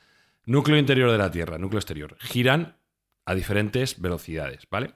[0.45, 2.78] núcleo interior de la Tierra, núcleo exterior, giran
[3.29, 4.95] a diferentes velocidades, ¿vale?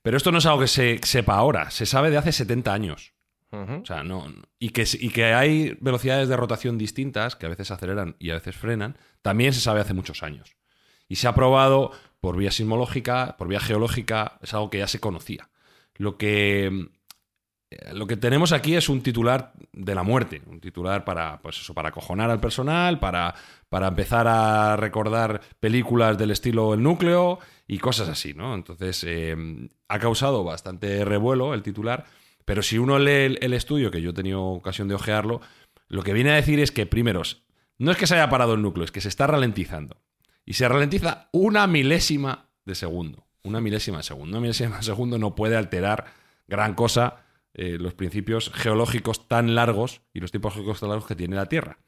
[0.00, 3.14] Pero esto no es algo que se sepa ahora, se sabe de hace 70 años.
[3.50, 4.26] O sea, no,
[4.58, 8.34] y, que, y que hay velocidades de rotación distintas, que a veces aceleran y a
[8.34, 10.56] veces frenan, también se sabe hace muchos años.
[11.08, 14.98] Y se ha probado por vía sismológica, por vía geológica, es algo que ya se
[14.98, 15.50] conocía.
[15.94, 16.88] Lo que,
[17.70, 21.60] eh, lo que tenemos aquí es un titular de la muerte, un titular para, pues
[21.60, 23.34] eso, para acojonar al personal, para,
[23.68, 28.54] para empezar a recordar películas del estilo El Núcleo y cosas así, ¿no?
[28.54, 29.36] Entonces, eh,
[29.88, 32.04] ha causado bastante revuelo el titular,
[32.44, 35.40] pero si uno lee el, el estudio, que yo he tenido ocasión de ojearlo,
[35.88, 37.22] lo que viene a decir es que, primero,
[37.78, 40.00] no es que se haya parado el núcleo, es que se está ralentizando.
[40.44, 43.26] Y se ralentiza una milésima de segundo.
[43.42, 44.30] Una milésima de segundo.
[44.32, 46.06] Una milésima de segundo no puede alterar
[46.46, 47.24] gran cosa
[47.54, 51.46] eh, los principios geológicos tan largos y los tiempos geológicos tan largos que tiene la
[51.46, 51.78] Tierra.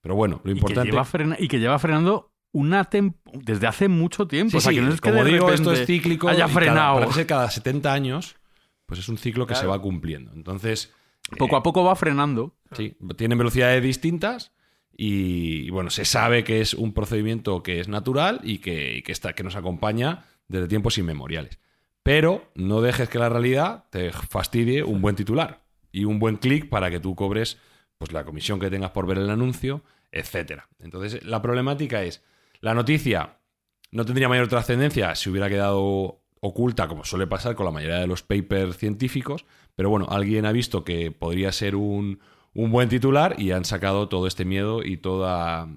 [0.00, 0.90] Pero bueno, lo Y que, importante...
[0.90, 2.88] lleva frena- y que lleva frenando una
[3.32, 4.50] desde hace mucho tiempo.
[4.52, 6.28] Sí, o sea, sí, que no es que como de digo, esto es cíclico.
[6.28, 7.00] haya y cada- frenado.
[7.00, 8.36] parece que cada 70 años,
[8.86, 10.32] pues es un ciclo que se va cumpliendo.
[10.34, 10.92] Entonces,
[11.38, 12.56] Poco a poco va frenando.
[12.72, 14.52] Sí, tienen velocidades distintas
[14.94, 19.02] y, y, bueno, se sabe que es un procedimiento que es natural y que, y
[19.02, 21.58] que, está, que nos acompaña desde tiempos inmemoriales.
[22.02, 25.62] Pero no dejes que la realidad te fastidie un buen titular
[25.92, 27.56] y un buen clic para que tú cobres
[27.98, 30.68] pues, la comisión que tengas por ver el anuncio, etcétera.
[30.80, 32.22] Entonces, la problemática es,
[32.62, 33.36] la noticia
[33.90, 38.06] no tendría mayor trascendencia si hubiera quedado oculta, como suele pasar con la mayoría de
[38.06, 39.44] los papers científicos,
[39.76, 42.20] pero bueno, alguien ha visto que podría ser un,
[42.54, 45.68] un buen titular y han sacado todo este miedo y toda,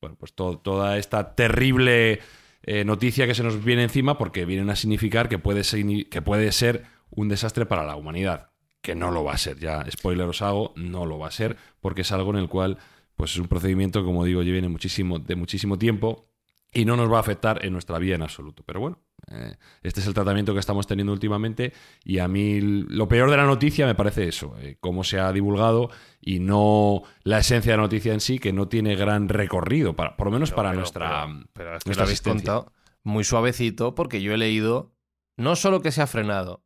[0.00, 2.20] bueno, pues to- toda esta terrible
[2.62, 6.22] eh, noticia que se nos viene encima porque vienen a significar que puede, signi- que
[6.22, 8.50] puede ser un desastre para la humanidad,
[8.82, 11.56] que no lo va a ser, ya spoiler os hago, no lo va a ser
[11.80, 12.78] porque es algo en el cual
[13.18, 16.30] pues es un procedimiento, como digo, ya viene muchísimo, de muchísimo tiempo
[16.72, 18.62] y no nos va a afectar en nuestra vida en absoluto.
[18.64, 21.72] Pero bueno, eh, este es el tratamiento que estamos teniendo últimamente
[22.04, 25.32] y a mí lo peor de la noticia me parece eso, eh, cómo se ha
[25.32, 29.96] divulgado y no la esencia de la noticia en sí, que no tiene gran recorrido,
[29.96, 31.26] para, por lo menos para nuestra...
[31.54, 34.94] Pero, es que lo habéis contado muy suavecito porque yo he leído
[35.36, 36.64] no solo que se ha frenado,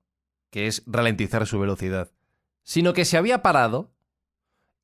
[0.50, 2.12] que es ralentizar su velocidad,
[2.62, 3.94] sino que se había parado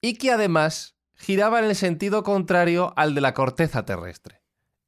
[0.01, 4.41] y que además giraba en el sentido contrario al de la corteza terrestre.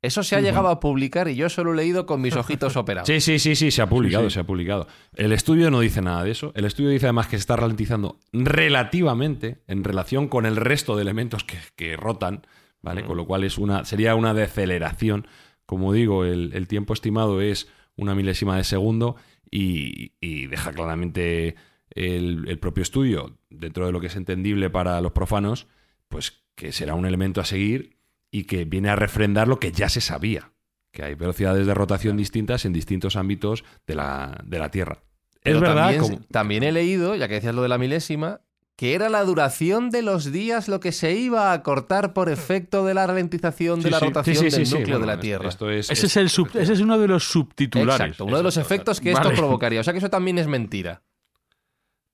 [0.02, 3.06] Eso se ha llegado a publicar y yo solo he leído con mis ojitos operados.
[3.06, 4.86] Sí, sí, sí, sí, se ha publicado, se ha publicado.
[5.14, 6.52] El estudio no dice nada de eso.
[6.54, 11.02] El estudio dice además que se está ralentizando relativamente en relación con el resto de
[11.02, 12.46] elementos que, rotan,
[12.80, 13.04] ¿vale?
[13.04, 15.26] Con lo cual es una, sería una deceleración.
[15.66, 19.16] Como digo, el, tiempo estimado es una milésima de segundo
[19.50, 21.56] y, deja claramente
[21.90, 25.66] el, el propio estudio, dentro de lo que es entendible para los profanos,
[26.11, 27.96] pues que será un elemento a seguir
[28.31, 30.53] y que viene a refrendar lo que ya se sabía,
[30.92, 35.03] que hay velocidades de rotación distintas en distintos ámbitos de la, de la Tierra.
[35.42, 35.94] es verdad.
[36.31, 38.42] También, he leído, ya que decías lo de la milésima,
[38.77, 42.85] que era la duración de los días lo que se iba a cortar por efecto
[42.85, 45.49] de la ralentización de la rotación del núcleo de la Tierra.
[45.49, 48.01] ese, es el ese es uno de los subtitulares.
[48.01, 49.81] Exacto, uno de los efectos que esto provocaría.
[49.81, 51.03] O sea que eso también es mentira.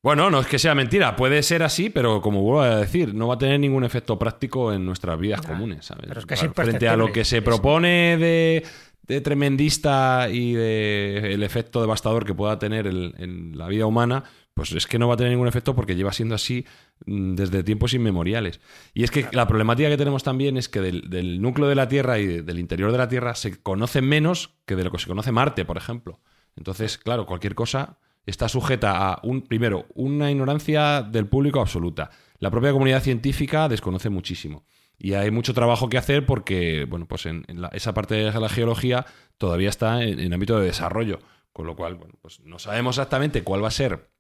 [0.07, 3.27] Bueno, no es que sea mentira, puede ser así, pero como vuelvo a decir, no
[3.27, 6.05] va a tener ningún efecto práctico en nuestras vidas comunes, ¿sabes?
[6.07, 11.81] Pero es que Frente a lo que se propone de, tremendista y de el efecto
[11.81, 14.23] devastador que pueda tener en la vida humana,
[14.57, 16.65] pues es que no va a tener ningún efecto porque lleva siendo así
[17.07, 18.61] mm, desde tiempos inmemoriales.
[18.95, 22.21] Y es que la problemática que tenemos también es que del, núcleo de la Tierra
[22.21, 25.33] y del interior de la Tierra se conoce menos que de lo que se conoce
[25.33, 26.21] Marte, por ejemplo.
[26.55, 32.11] Entonces, claro, cualquier cosa está sujeta a, un, primero, una ignorancia del público absoluta.
[32.39, 34.65] La propia comunidad científica desconoce muchísimo.
[34.99, 39.07] Y hay mucho trabajo que hacer porque, bueno, pues en, esa parte de la geología
[39.39, 41.21] todavía está en, ámbito de desarrollo.
[41.53, 44.11] Con lo cual, bueno, pues no sabemos exactamente cuál va a ser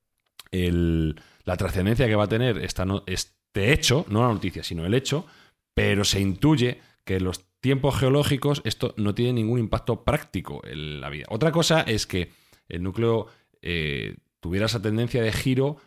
[0.52, 5.26] la trascendencia que va a tener esta este hecho, no la noticia, sino el hecho,
[5.74, 11.00] pero se intuye que en los tiempos geológicos esto no tiene ningún impacto práctico en
[11.00, 11.26] la vida.
[11.28, 12.32] Otra cosa es que
[12.68, 13.28] el núcleo
[13.68, 15.78] eh, tuviera esa tendencia de giro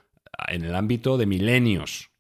[0.50, 2.12] en el ámbito de milenios.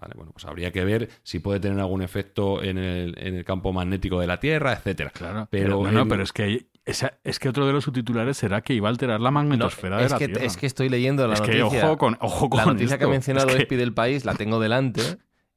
[0.00, 4.20] Vale, bueno, pues habría que ver si puede tener algún efecto en el, campo magnético
[4.20, 5.10] de la Tierra, etcétera.
[5.10, 8.88] Claro, pero, no, pero es que es que otro de los subtitulares será que iba
[8.88, 10.44] a alterar la magnetosfera de la que, Tierra.
[10.44, 11.68] Es que estoy leyendo la es noticia.
[11.68, 14.60] Que ojo con, ojo con la noticia que ha mencionado es del País, la tengo
[14.60, 15.02] delante.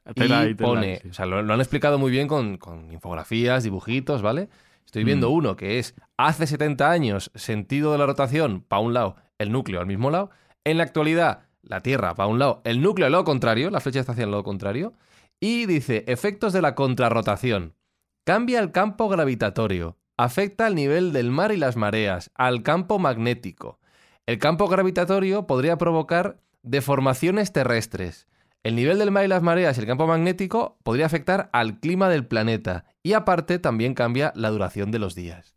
[0.16, 4.50] y pone, o sea, lo, han explicado muy bien con, con infografías, dibujitos, ¿vale?
[4.86, 5.34] Estoy viendo mm.
[5.34, 9.80] uno que es hace 70 años, sentido de la rotación, para un lado, el núcleo
[9.80, 10.30] al mismo lado.
[10.64, 14.00] En la actualidad, la Tierra para un lado, el núcleo al lado contrario, la flecha
[14.00, 14.94] está hacia el lado contrario.
[15.40, 17.76] Y dice, efectos de la contrarrotación.
[18.24, 19.98] Cambia el campo gravitatorio.
[20.18, 23.80] Afecta al nivel del mar y las mareas, al campo magnético.
[24.26, 28.28] El campo gravitatorio podría provocar deformaciones terrestres.
[28.64, 32.10] El nivel del mar y las mareas y el campo magnético podría afectar al clima
[32.10, 32.86] del planeta.
[33.04, 35.54] Y aparte también cambia la duración de los días.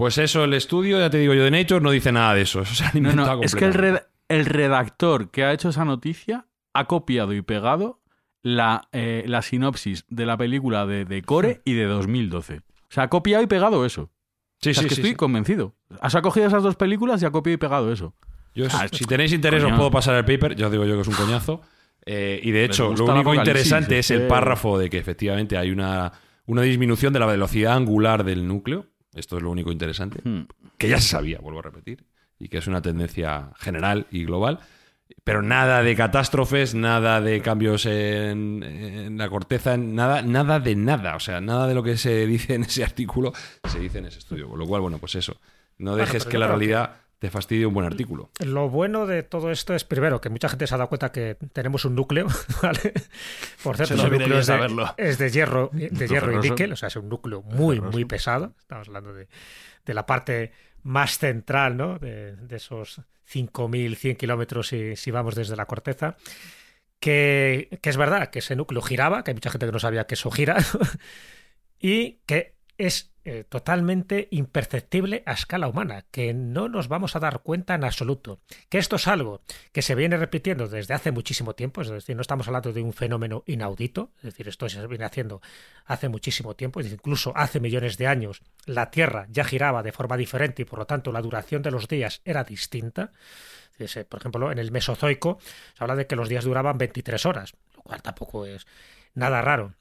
[0.00, 2.62] Pues eso, el estudio, ya te digo yo, de Nature no dice nada de eso.
[3.42, 8.00] es que el, redactor que ha hecho esa noticia ha copiado y pegado
[8.42, 12.60] la, eh, la sinopsis de la película de, de Core y de 2012.
[12.60, 14.10] O sea, ha copiado y pegado eso.
[14.62, 15.74] Sí, sí, es que estoy convencido.
[16.00, 18.14] Has acogido esas dos películas y ha copiado y pegado eso.
[18.92, 20.56] si tenéis interés, os puedo pasar el paper.
[20.56, 21.60] Ya os digo yo que es un coñazo.
[22.06, 26.10] Eh, y de hecho, lo único interesante es el párrafo de que efectivamente hay una,
[26.46, 30.46] una disminución de la velocidad angular del núcleo esto es lo único interesante, hmm.
[30.78, 32.04] que ya se sabía, vuelvo a repetir,
[32.38, 34.60] y que es una tendencia general y global.
[35.24, 41.16] Pero nada de catástrofes, nada de cambios en, la corteza, nada, nada de nada.
[41.16, 43.32] O sea, nada de lo que se dice en ese artículo
[43.68, 44.48] se dice en ese estudio.
[44.48, 45.36] Con lo cual, bueno, pues eso.
[45.78, 48.30] No dejes que la realidad te fastidie un buen artículo.
[48.38, 51.36] Lo bueno de todo esto es, primero, que mucha gente se ha dado cuenta que
[51.52, 52.26] tenemos un núcleo,
[52.62, 52.94] ¿vale?
[53.62, 56.88] Por cierto, el núcleo es de, es de, hierro, de hierro y níquel, o sea,
[56.88, 58.54] es un núcleo muy, muy pesado.
[58.58, 59.28] Estamos hablando de,
[59.84, 60.52] la parte
[60.82, 61.98] más central, ¿no?
[61.98, 66.16] De, esos 5.100 kilómetros si, si vamos desde la corteza.
[67.00, 70.06] Que, que, es verdad que ese núcleo giraba, que hay mucha gente que no sabía
[70.06, 70.56] que eso gira,
[71.78, 77.40] y que es eh, totalmente imperceptible a escala humana, que no nos vamos a dar
[77.40, 78.40] cuenta en absoluto.
[78.70, 82.22] Que esto es algo que se viene repitiendo desde hace muchísimo tiempo, es decir, no
[82.22, 85.42] estamos hablando de un fenómeno inaudito, es decir, esto se viene haciendo
[85.84, 90.62] hace muchísimo tiempo, incluso hace millones de años la Tierra ya giraba de forma diferente
[90.62, 93.12] y por lo tanto la duración de los días era distinta.
[94.08, 95.38] Por ejemplo, en el Mesozoico
[95.76, 98.66] se habla de que los días duraban 23 horas, lo cual tampoco es
[99.14, 99.74] nada raro.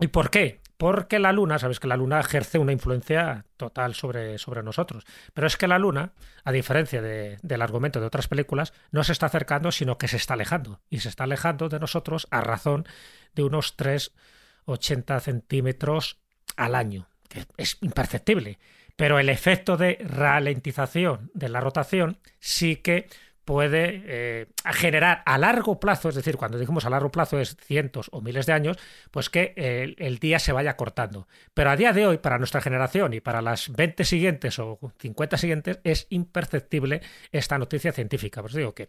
[0.00, 0.60] ¿Y por qué?
[0.76, 5.46] Porque la Luna, sabes que la Luna ejerce una influencia total sobre, sobre nosotros, pero
[5.46, 6.12] es que la Luna,
[6.44, 10.34] a diferencia del argumento de otras películas, no se está acercando, sino que se está
[10.34, 12.86] alejando, y se está alejando de nosotros a razón
[13.34, 16.18] de unos 3,80 centímetros
[16.56, 18.58] al año, que es imperceptible.
[18.96, 23.08] Pero el efecto de ralentización de la rotación sí que
[23.44, 28.08] puede eh, generar a largo plazo, es decir, cuando dijimos a largo plazo es cientos
[28.12, 28.78] o miles de años,
[29.10, 31.28] pues que el, el, día se vaya cortando.
[31.52, 35.36] Pero a día de hoy, para nuestra generación y para las 20 siguientes o 50
[35.36, 37.02] siguientes, es imperceptible
[37.32, 38.40] esta noticia científica.
[38.40, 38.88] Pues digo que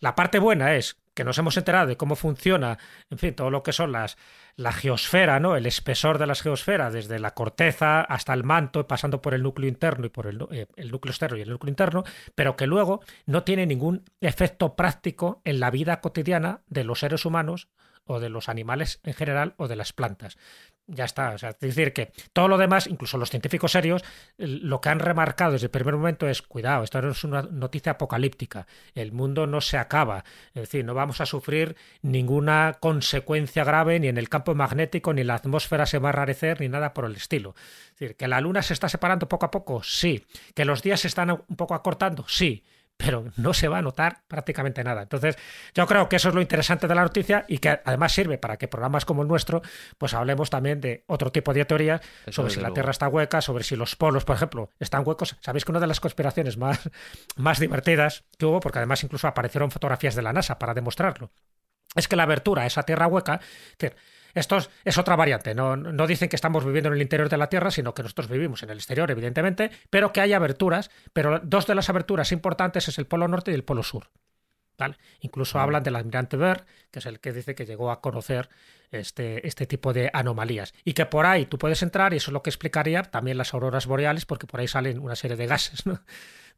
[0.00, 2.78] la parte buena es que nos hemos enterado de cómo funciona,
[3.10, 4.16] en fin, todo lo que son las
[4.56, 5.56] la geosfera, ¿no?
[5.56, 9.68] El espesor de las geosferas, desde la corteza hasta el manto, pasando por el núcleo
[9.68, 13.00] interno y por el, eh, el, núcleo externo y el núcleo interno, pero que luego
[13.26, 17.68] no tiene ningún efecto práctico en la vida cotidiana de los seres humanos
[18.04, 20.36] o de los animales en general o de las plantas
[20.86, 21.30] ya está.
[21.30, 24.02] O sea, es decir, que todo lo demás, incluso los científicos serios,
[24.36, 27.92] lo que han remarcado desde el primer momento es, cuidado, esto no es una noticia
[27.92, 33.98] apocalíptica, el mundo no se acaba, es decir, no vamos a sufrir ninguna consecuencia grave
[34.00, 37.04] ni en el campo magnético, ni la atmósfera se va a rarecer, ni nada por
[37.04, 37.54] el estilo.
[37.86, 40.24] Es decir, que la luna se está separando poco a poco, sí.
[40.54, 42.64] Que los días se están un poco acortando, sí
[42.96, 45.02] pero no se va a notar prácticamente nada.
[45.02, 45.36] Entonces,
[45.74, 48.56] yo creo que eso es lo interesante de la noticia y que además sirve para
[48.56, 49.62] que programas como el nuestro,
[49.98, 53.64] pues hablemos también de otro tipo de teorías sobre si la Tierra está hueca, sobre
[53.64, 55.36] si los polos, por ejemplo, están huecos.
[55.40, 56.88] Sabéis que una de las conspiraciones más,
[57.36, 61.32] más divertidas que hubo, porque además incluso aparecieron fotografías de la NASA para demostrarlo,
[61.94, 63.40] es que la abertura a esa Tierra hueca,
[64.34, 65.54] esto es, otra variante.
[65.54, 68.28] No, no, dicen que estamos viviendo en el interior de la Tierra, sino que nosotros
[68.28, 70.90] vivimos en el exterior, evidentemente, pero que hay aberturas.
[71.12, 74.08] Pero dos de las aberturas importantes es el Polo Norte y el Polo Sur.
[74.78, 74.96] ¿vale?
[75.20, 78.48] Incluso hablan del almirante Ver, que es el que dice que llegó a conocer
[78.90, 80.74] este, este tipo de anomalías.
[80.84, 83.54] Y que por ahí tú puedes entrar, y eso es lo que explicaría también las
[83.54, 86.00] auroras boreales, porque por ahí salen una serie de gases, ¿no?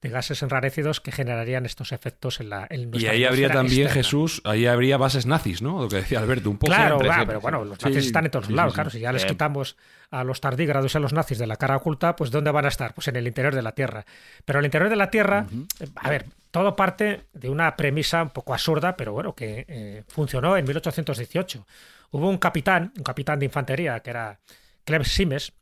[0.04, 4.42] De gases enrarecidos que generarían estos efectos en la en Y ahí habría también, Jesús,
[4.44, 5.80] ahí habría bases nazis, ¿no?
[5.80, 6.74] Lo que decía Alberto, un poco.
[6.74, 8.90] Claro, pero bueno, los nazis están en todos lados, claro.
[8.90, 9.78] Si ya les quitamos
[10.10, 12.68] a los tardígrados y a los nazis de la cara oculta, pues ¿dónde van a
[12.68, 12.92] estar?
[12.92, 14.04] Pues en el interior de la Tierra.
[14.44, 15.46] Pero el interior de la Tierra,
[15.94, 20.58] a ver, todo parte de una premisa un poco absurda, pero bueno, que eh, funcionó
[20.58, 21.66] en 1818.
[22.10, 24.38] Hubo un capitán, un capitán de infantería, que era
[24.84, 25.54] Clem Simes,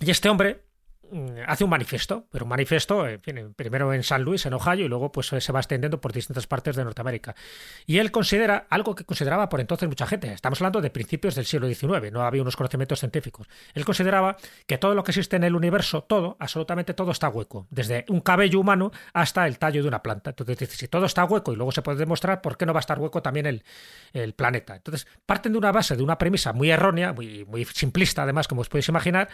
[0.00, 0.65] y este hombre
[1.46, 3.06] hace un manifiesto, pero un manifiesto
[3.56, 6.76] primero en San Luis, en Ohio, y luego pues se va extendiendo por distintas partes
[6.76, 7.34] de Norteamérica.
[7.86, 11.44] Y él considera algo que consideraba por entonces mucha gente, estamos hablando de principios del
[11.44, 13.46] siglo XIX, no había unos conocimientos científicos.
[13.74, 17.66] Él consideraba que todo lo que existe en el universo, todo, absolutamente todo está hueco,
[17.70, 20.30] desde un cabello humano hasta el tallo de una planta.
[20.30, 22.80] Entonces si todo está hueco y luego se puede demostrar, ¿por qué no va a
[22.80, 23.64] estar hueco también el,
[24.12, 24.76] el planeta?
[24.76, 28.60] Entonces parten de una base, de una premisa muy errónea, muy, muy simplista además, como
[28.60, 29.28] os podéis imaginar,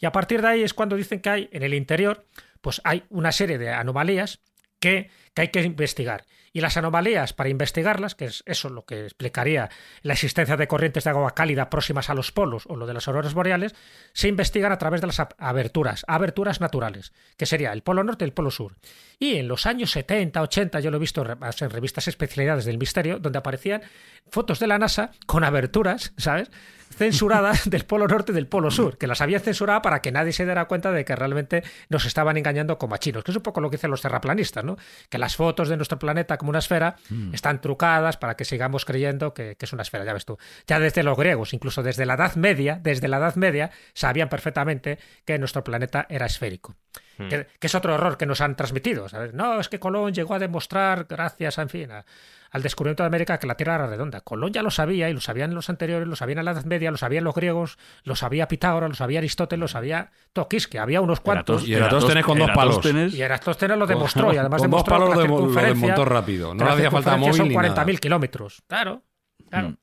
[0.00, 2.26] y a partir de ahí es cuando dicen que hay en el interior,
[2.60, 4.40] pues hay una serie de anomalías
[4.80, 6.24] que, que, hay que investigar.
[6.58, 9.70] Y las anomalías, para investigarlas, que es eso lo que explicaría
[10.02, 13.06] la existencia de corrientes de agua cálida próximas a los polos o lo de las
[13.06, 13.76] auroras boreales,
[14.12, 18.26] se investigan a través de las aberturas, aberturas naturales, que sería el polo norte y
[18.26, 18.74] el polo sur.
[19.20, 23.20] Y en los años 70, 80, yo lo he visto en revistas especialidades del misterio,
[23.20, 23.82] donde aparecían
[24.28, 26.50] fotos de la NASA con aberturas, ¿sabes?
[26.90, 30.32] censuradas del Polo Norte y del Polo Sur, que las había censurado para que nadie
[30.32, 33.42] se diera cuenta de que realmente nos estaban engañando como a chinos, que es un
[33.42, 34.76] poco lo que dicen los terraplanistas, ¿no?
[35.08, 37.34] Que las fotos de nuestro planeta como una esfera mm.
[37.34, 40.38] están trucadas para que sigamos creyendo que, es una esfera, ya ves tú.
[40.66, 44.98] Ya desde los griegos, incluso desde la Edad Media, desde la Edad Media, sabían perfectamente
[45.26, 46.74] que nuestro planeta era esférico.
[47.18, 47.28] Mm.
[47.28, 49.06] Que, es otro error que nos han transmitido.
[49.34, 52.04] No, es que Colón llegó a demostrar, gracias, en fin, a,
[52.50, 54.20] al descubrimiento de América que la Tierra era redonda.
[54.20, 56.90] Colón ya lo sabía y lo sabían los anteriores, lo sabían en la Edad Media,
[56.90, 61.00] lo sabían los griegos, lo sabía Pitágoras, lo sabía Aristóteles, lo sabía Toquis, que había
[61.00, 61.66] unos cuantos.
[61.66, 62.80] Y Eratóstenes con dos palos.
[62.84, 66.54] Y Eratóstenes lo demostró y además con demostró dos palos lo, lo desmontó rápido.
[66.54, 68.62] No le hacía falta móvil son 40.000 kilómetros.
[68.66, 69.02] Claro,
[69.48, 69.70] claro.
[69.70, 69.76] Mm.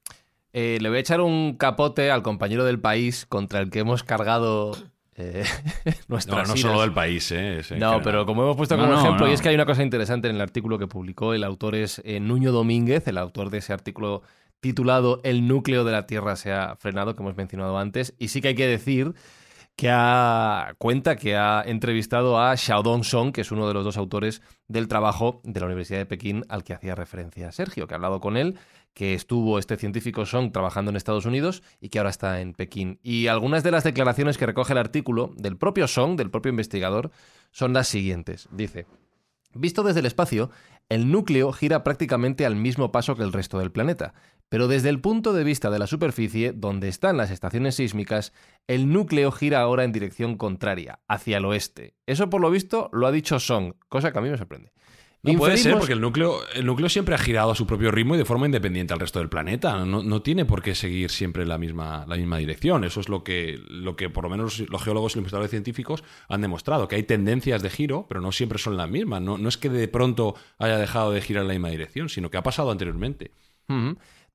[0.57, 4.03] Eh, le voy a echar un capote al compañero del país contra el que hemos
[4.03, 4.71] cargado
[5.17, 5.45] eh,
[6.09, 7.61] no, no solo del país, ¿eh?
[7.77, 10.35] no, pero como hemos puesto como ejemplo, y es que hay una cosa interesante en
[10.35, 14.23] el artículo que publicó el autor es eh, Nuño Domínguez, el autor de ese artículo
[14.59, 18.41] titulado El núcleo de la Tierra se ha frenado, que hemos mencionado antes, y sí
[18.41, 19.13] que hay que decir
[19.77, 23.97] que ha, cuenta que ha entrevistado a Xiaodong Song, que es uno de los dos
[23.97, 27.97] autores del trabajo de la Universidad de Pekín al que hacía referencia Sergio, que ha
[27.97, 28.57] hablado con él
[28.95, 32.97] que estuvo este científico Song trabajando en Estados Unidos y que ahora está en Pekín.
[33.03, 37.11] Y algunas de las declaraciones que recoge el artículo del propio Song, del propio investigador,
[37.51, 38.47] son las siguientes.
[38.51, 38.87] Dice,
[39.53, 40.49] visto desde el espacio,
[40.87, 44.13] el núcleo gira prácticamente al mismo paso que el resto del planeta,
[44.47, 48.31] Pero desde el punto de vista de la superficie, donde están las estaciones sísmicas,
[48.67, 51.95] el núcleo gira ahora en dirección contraria, hacia el oeste.
[52.05, 54.71] Eso por lo visto lo ha dicho Song, cosa que a mí me sorprende.
[55.33, 58.15] No puede ser, porque el núcleo, el núcleo siempre ha girado a su propio ritmo
[58.15, 59.83] y de forma independiente al resto del planeta.
[59.85, 62.83] No, no tiene por qué seguir siempre la misma, la misma dirección.
[62.83, 66.03] Eso es lo que, lo que por lo menos los geólogos y los investigadores científicos
[66.29, 69.21] han demostrado, que hay tendencias de giro, pero no siempre son las mismas.
[69.21, 72.29] No, no es que de pronto haya dejado de girar en la misma dirección, sino
[72.29, 73.31] que ha pasado anteriormente.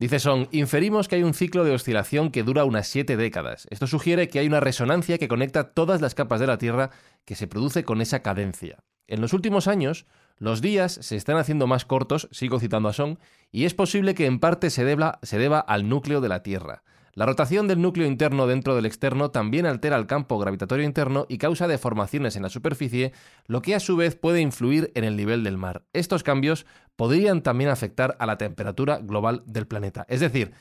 [0.00, 3.68] Dice Song, inferimos que hay un ciclo de oscilación que dura unas siete décadas.
[3.70, 6.90] Esto sugiere que hay una resonancia que conecta todas las capas de la Tierra
[7.26, 8.78] que se produce con esa cadencia.
[9.06, 10.06] En los últimos años,
[10.40, 13.18] los días se están haciendo más cortos, sigo citando a Song,
[13.52, 16.82] y es posible que en parte se deba, al núcleo de la Tierra.
[17.12, 21.36] La rotación del núcleo interno dentro del externo también altera el campo gravitatorio interno y
[21.36, 23.12] causa deformaciones en la superficie,
[23.46, 25.84] lo que a su vez puede influir en el nivel del mar.
[25.92, 26.64] Estos cambios
[26.96, 30.06] podrían también afectar a la temperatura global del planeta.
[30.08, 30.52] Es decir,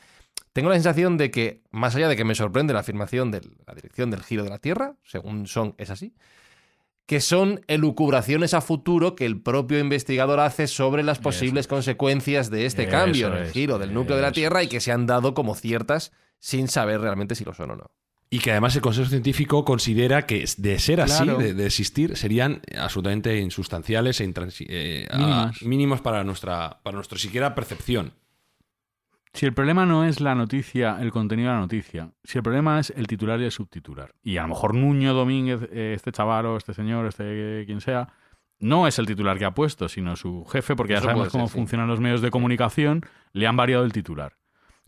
[0.52, 3.76] tengo la sensación de que, más allá de que me sorprende la afirmación de la
[3.76, 6.16] dirección del giro de la Tierra, según Son es así,
[7.10, 12.68] que son elucubraciones a futuro que el propio investigador hace sobre las posibles consecuencias de
[12.68, 14.92] este Eso cambio en el es, giro del núcleo de la Tierra y que se
[14.92, 17.86] han dado como ciertas sin saber realmente si lo son o no.
[18.30, 21.40] Y que además el Consejo Científico considera que de ser así, Claro.
[21.40, 27.18] de, de existir, serían absolutamente insustanciales e intransi- eh, a- mínimos para nuestra, para nuestra
[27.18, 28.14] siquiera percepción.
[29.34, 32.80] Si el problema no es la noticia, el contenido de la noticia, si el problema
[32.80, 36.48] es el titular y el subtitular, y a lo mejor Nuño Domínguez, eh, este chaval
[36.48, 38.08] o este señor, este quien sea,
[38.60, 41.54] no es el titular que ha puesto, sino su jefe, porque ya sabemos cómo ser,
[41.54, 41.58] sí.
[41.60, 44.34] funcionan los medios de comunicación, le han variado el titular.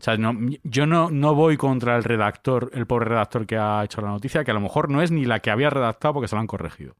[0.00, 3.84] O sea, no- yo no, no voy contra el redactor, el pobre redactor que ha
[3.84, 6.28] hecho la noticia, que a lo mejor no es ni la que había redactado porque
[6.28, 6.96] se la han corregido.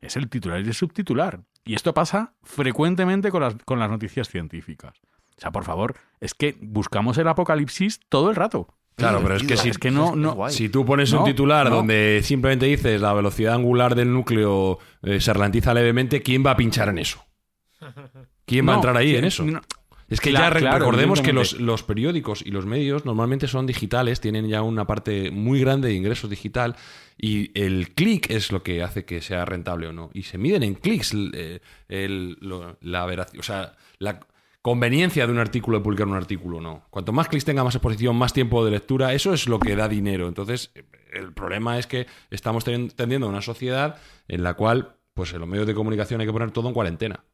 [0.00, 1.40] Es el titular y el subtitular.
[1.64, 5.00] Y esto pasa frecuentemente con las, con las noticias científicas.
[5.36, 8.68] O sea, por favor, es que buscamos el apocalipsis todo el rato.
[8.96, 11.76] Claro, pero es que si, Es que no, no, si tú pones un titular no.
[11.76, 16.56] donde simplemente dices la velocidad angular del núcleo eh, se ralentiza levemente, ¿quién va a
[16.56, 17.24] pinchar en eso?
[18.46, 19.44] ¿Quién va a entrar ahí sí, en eso?
[20.08, 24.20] Es que ya claro, recordemos que los, los periódicos y los medios normalmente son digitales,
[24.20, 26.76] tienen ya una parte muy grande de ingresos digital
[27.18, 30.10] y el clic es lo que hace que sea rentable o no.
[30.12, 34.20] Y se miden en clics el- eh, el- lo- la veraci- o sea, la
[34.64, 36.84] conveniencia de un artículo de publicar un artículo no.
[36.88, 39.88] Cuanto más clics tenga, más exposición, más tiempo de lectura, eso es lo que da
[39.88, 40.26] dinero.
[40.26, 40.72] Entonces,
[41.12, 45.48] el problema es que estamos ten- tendiendo una sociedad en la cual, pues en los
[45.50, 47.24] medios de comunicación hay que poner todo en cuarentena.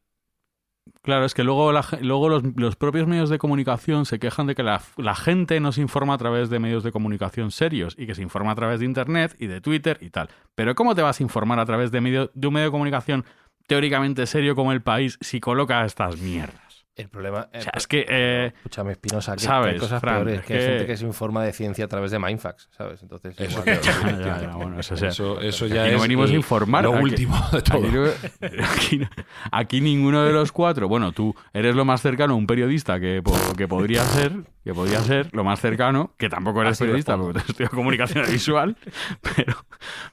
[1.03, 4.53] Claro, es que luego, la luego los, los propios medios de comunicación se quejan de
[4.55, 8.07] que la, la gente no se informa a través de medios de comunicación serios y
[8.07, 10.27] que se informa a través de Internet y de Twitter y tal.
[10.53, 13.23] Pero ¿cómo te vas a informar a través de, medio, de un medio de comunicación
[13.67, 16.70] teóricamente serio como el país si coloca estas mierdas?
[16.93, 17.47] El problema.
[17.53, 18.05] O sea, es que...
[18.07, 20.39] eh, Escúchame, Espinosa, que, sabes, hay cosas Fran, peores.
[20.41, 23.01] es Que hay gente que se informa de ciencia a través de Mindfax, ¿sabes?
[23.01, 26.29] Entonces, Eso igual, ya, ya, ya, bueno, eso, sea, Eso, eso ya es no venimos
[26.29, 26.83] a informar.
[26.83, 27.81] lo aquí- último de todo.
[27.81, 29.21] Aquí, no- aquí-
[29.51, 33.23] aquí ninguno de los cuatro, bueno, tú eres lo más cercano a un periodista que,
[33.57, 34.33] que podría ser,
[34.63, 38.25] que podría ser lo más cercano, que tampoco eres Así periodista porque te estudiado comunicación
[38.29, 38.75] visual,
[39.35, 39.55] pero,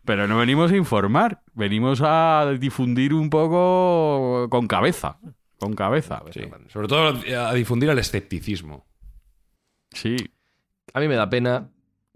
[0.05, 5.18] pero no venimos a informar, venimos a difundir un poco con cabeza,
[5.59, 6.22] con cabeza.
[6.30, 8.86] Sí, Sobre todo a difundir el escepticismo.
[9.90, 10.16] Sí,
[10.94, 11.70] A mí me da pena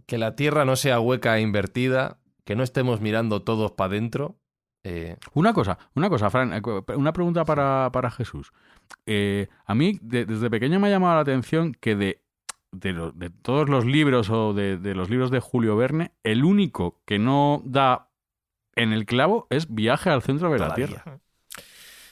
[0.06, 4.36] que la Tierra no sea hueca e invertida, que no estemos mirando todos para adentro.
[4.84, 6.60] Eh, Una cosa, una cosa, Fran, eh,
[6.96, 8.52] una pregunta para, para Jesús.
[9.06, 12.20] Eh, a mí, de- desde pequeño me ha llamado la atención que de,
[12.72, 16.44] de, lo- de todos los libros o de, de los libros de Julio Verne, el
[16.44, 18.08] único que no da
[18.74, 20.74] en el clavo es Viaje al centro de la.
[20.74, 21.20] Tierra.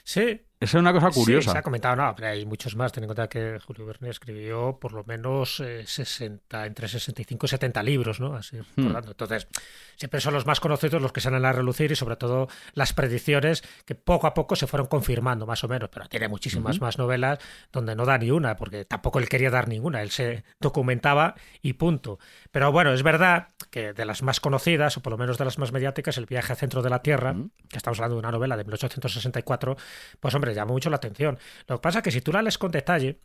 [0.05, 1.53] Sí, Esa es una cosa Sí, curiosa.
[1.53, 2.93] se ha comentado, no, pero hay muchos más.
[2.93, 7.49] Ten en cuenta que Julio Verne escribió por lo menos eh, 60, entre 65 y
[7.49, 8.35] 70 libros, ¿no?
[8.37, 8.95] Así, Hmm.
[8.95, 9.49] Entonces,
[9.97, 13.63] siempre son los más conocidos los que salen a relucir y sobre todo las predicciones
[13.87, 15.89] que poco a poco se fueron confirmando, más o menos.
[15.91, 17.39] Pero tiene muchísimas más novelas
[17.73, 20.03] donde no da ni una, porque tampoco él quería dar ninguna.
[20.03, 22.19] Él se documentaba y punto.
[22.51, 25.59] Pero bueno, es verdad que de las más conocidas, o por lo menos de las
[25.59, 27.35] más mediáticas, El viaje al centro de la Tierra,
[27.69, 29.77] que estamos hablando de una novela de 1864,
[30.21, 31.39] pues hombre, llama mucho la atención.
[31.67, 33.19] Lo que pasa es que si tú la lees con detalle,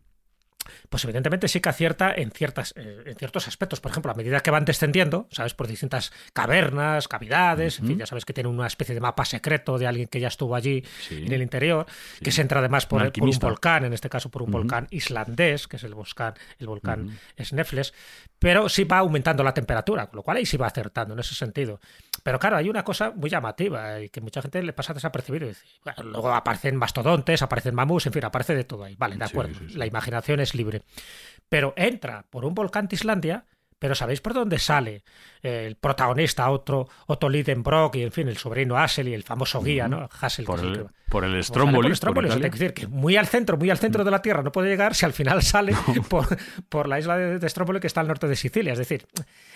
[0.89, 3.80] pues evidentemente sí que acierta en, ciertas, eh, en ciertos aspectos.
[3.80, 5.53] Por ejemplo, a medida que van descendiendo, ¿sabes?
[5.53, 9.78] Por distintas cavernas, cavidades, en fin, ya sabes que tiene una especie de mapa secreto
[9.78, 11.23] de alguien que ya estuvo allí Sí.
[11.28, 11.86] en el interior,
[12.19, 13.45] que se entra además por, Un por un alquimista.
[13.47, 17.93] volcán, en este caso por un volcán islandés, que es el volcán, el volcán Sneffels,
[18.39, 21.36] pero sí va aumentando la temperatura, con lo cual ahí sí va acertando en ese
[21.36, 21.80] sentido.
[22.26, 25.47] Pero claro, hay una cosa muy llamativa y que mucha gente le pasa desapercibido.
[25.84, 28.95] bueno, luego aparecen mastodontes, aparecen mamus, en fin, aparece de todo ahí.
[28.95, 29.59] Vale, de acuerdo.
[29.76, 30.82] La imaginación es libre.
[31.49, 33.45] pero entra por un volcán de Islandia
[33.86, 35.03] pero ¿sabéis por dónde sale
[35.43, 39.88] el protagonista, otro Otto Lidenbrock y, en fin, el sobrino Hassel y el famoso guía,
[39.88, 40.09] ¿no?
[40.19, 40.45] Hassel.
[40.45, 41.89] Por que es el, por el Stromboli.
[41.89, 44.41] por Stromboli, por quiero decir que muy al centro, muy al centro de la Tierra
[44.41, 45.75] no puede llegar si al final sale
[46.09, 46.25] por,
[46.67, 48.73] por la isla de, de Stromboli que está al norte de Sicilia.
[48.73, 49.05] Es decir,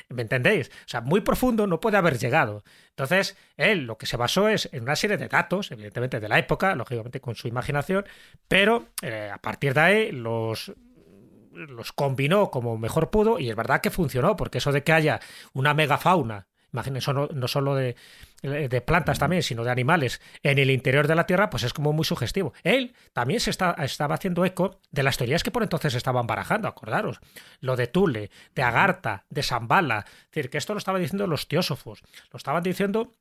[0.09, 0.69] ¿me entendéis?
[0.69, 2.63] O sea, muy profundo no puede haber llegado.
[2.91, 6.37] Entonces, él lo que se basó es en una serie de datos, evidentemente de la
[6.37, 8.05] época, lógicamente con su imaginación,
[8.47, 10.71] pero eh, a partir de ahí los
[11.67, 15.19] los combinó como mejor pudo y es verdad que funcionó, porque eso de que haya
[15.53, 17.95] una megafauna, imagínense, no, no solo de,
[18.41, 21.93] de plantas también, sino de animales en el interior de la Tierra, pues es como
[21.93, 22.53] muy sugestivo.
[22.63, 26.67] Él también se está, estaba haciendo eco de las teorías que por entonces estaban barajando,
[26.67, 27.19] acordaros,
[27.59, 31.47] lo de Tule, de Agartha, de Zambala, es decir, que esto lo estaban diciendo los
[31.47, 32.01] teósofos,
[32.31, 33.13] lo estaban diciendo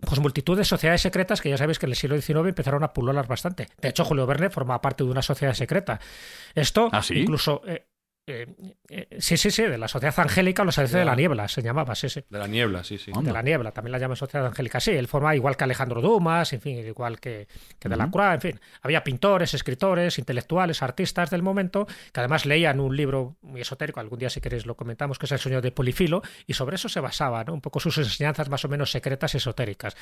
[0.00, 2.92] pues multitud de sociedades secretas que ya sabéis que en el siglo XIX empezaron a
[2.92, 3.68] pulolar bastante.
[3.80, 6.00] De hecho, Julio Verne forma parte de una sociedad secreta.
[6.54, 7.20] Esto, ¿Ah, sí?
[7.20, 7.62] incluso...
[7.66, 7.86] eh,
[8.28, 8.46] eh,
[8.88, 11.62] eh, sí, sí, sí, de la Sociedad Angélica o la Sociedad de la Niebla se
[11.62, 12.24] llamaba, sí, sí.
[12.28, 13.12] De la niebla, sí, sí.
[13.12, 14.80] De la niebla, también la llaman Sociedad Angélica.
[14.80, 17.46] Sí, él forma igual que Alejandro Dumas, en fin, igual que,
[17.78, 18.60] que de la Croix, en fin.
[18.82, 24.18] Había pintores, escritores, intelectuales, artistas del momento, que además leían un libro muy esotérico, algún
[24.18, 26.98] día si queréis lo comentamos, que es El sueño de Polifilo, y sobre eso se
[26.98, 27.54] basaba, ¿no?
[27.54, 29.96] Un poco sus enseñanzas más o menos secretas y esotéricas.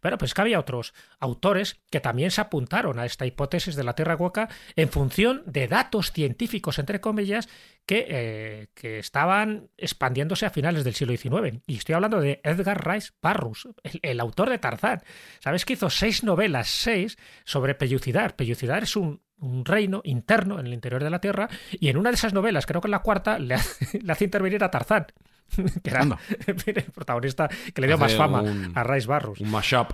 [0.00, 3.94] Pero pues que había otros autores que también se apuntaron a esta hipótesis de la
[3.94, 7.48] Tierra hueca en función de datos científicos, entre comillas,
[7.90, 11.60] que, eh, que estaban expandiéndose a finales del siglo XIX.
[11.66, 15.02] Y estoy hablando de Edgar Rice Burroughs, el, el autor de Tarzán.
[15.40, 18.36] ¿Sabes que hizo seis novelas, seis, sobre Pellucidar?
[18.36, 22.10] Pellucidar es un, un reino interno en el interior de la Tierra y en una
[22.10, 25.06] de esas novelas, creo que en la cuarta, le hace, le hace intervenir a Tarzán.
[25.82, 26.18] Que era Anda.
[26.46, 29.40] el protagonista que le dio más fama un- a Rice Burroughs.
[29.40, 29.90] Un mashup,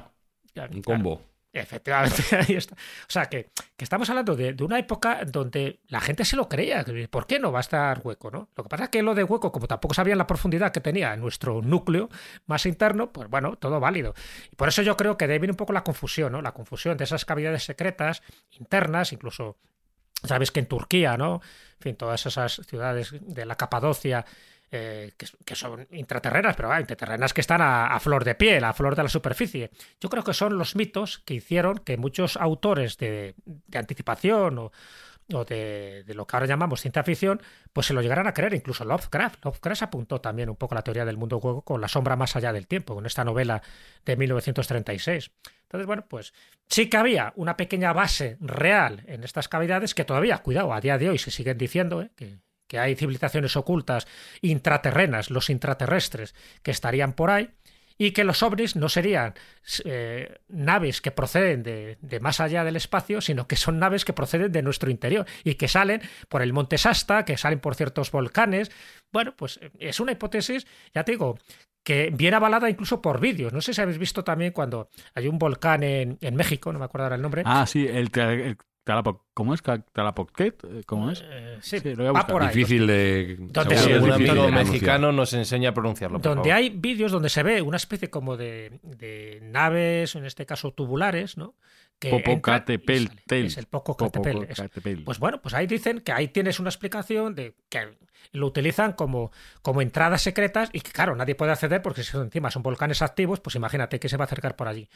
[0.53, 1.23] Claro, un claro.
[1.61, 2.75] Efectivamente, ahí está.
[2.75, 6.49] O sea, que, que estamos hablando de, de una época donde la gente se lo
[6.49, 6.85] creía.
[7.11, 8.31] ¿Por qué no va a estar hueco?
[8.31, 8.51] ¿no?
[8.57, 11.17] Lo que pasa es que lo de hueco, como tampoco sabían la profundidad que tenía
[11.17, 12.09] nuestro núcleo
[12.47, 14.15] más interno, pues bueno, todo válido.
[14.53, 16.43] Y por eso yo creo que de ahí viene un poco la confusión, ¿no?
[16.43, 19.57] La confusión de esas cavidades secretas, internas, incluso,
[20.25, 21.41] sabéis que en Turquía, ¿no?
[21.79, 24.25] En fin, todas esas ciudades de la Capadocia
[24.77, 28.95] eh, que, son intraterrenas, pero ah, intraterrenas que están a, flor de piel, a flor
[28.95, 29.71] de la superficie.
[30.01, 33.35] Yo creo que son los mitos que hicieron que muchos autores de,
[33.75, 37.41] anticipación o, de, lo que ahora llamamos ciencia ficción,
[37.73, 39.45] pues se lo llegaran a creer, incluso Lovecraft.
[39.45, 42.53] Lovecraft apuntó también un poco la teoría del mundo hueco con La sombra más allá
[42.53, 43.63] del tiempo, con esta novela
[44.05, 45.31] de 1936.
[45.63, 46.33] Entonces, bueno, pues
[46.69, 50.99] sí que había una pequeña base real en estas cavidades que todavía, cuidado, a día
[50.99, 52.11] de hoy se siguen diciendo ¿eh?
[52.15, 54.07] que, que hay civilizaciones ocultas
[54.41, 57.51] intraterrenas, los intraterrestres, que estarían por ahí,
[57.99, 59.35] y que los ovnis no serían
[59.85, 64.13] eh, naves que proceden de, de, más allá del espacio, sino que son naves que
[64.13, 68.11] proceden de nuestro interior y que salen por el monte Shasta, que salen por ciertos
[68.11, 68.71] volcanes.
[69.13, 71.39] Bueno, pues es una hipótesis, ya te digo,
[71.83, 73.53] que viene avalada incluso por vídeos.
[73.53, 76.85] No sé si habéis visto también cuando hay un volcán en, en México, no me
[76.85, 77.43] acuerdo ahora el nombre.
[77.47, 78.59] Ah, sí, el, el
[79.35, 79.63] ¿Cómo es?
[79.93, 80.85] ¿Talapoquet?
[80.87, 81.25] ¿Cómo es?
[81.29, 82.33] Eh, sí, Sí, lo voy a buscar.
[82.33, 82.49] por ahí.
[82.55, 83.37] Difícil de.
[83.39, 86.19] Donde sí, un amigo mexicano nos enseña a pronunciarlo.
[86.21, 86.63] por donde favor.
[86.63, 91.37] hay vídeos donde se ve una especie como de, de naves, en este caso tubulares,
[91.37, 91.55] ¿no?
[91.99, 93.07] Que Popocatépetl.
[93.47, 94.43] Es el Popocatépetl.
[94.43, 95.05] es- Popocatépetl.
[95.05, 97.97] Pues bueno, pues ahí dicen que ahí tienes una explicación de que
[98.33, 99.31] lo utilizan como,
[99.63, 103.41] como entradas secretas y que claro, nadie puede acceder porque si encima son volcanes activos,
[103.41, 104.89] pues imagínate que se va a acercar por allí.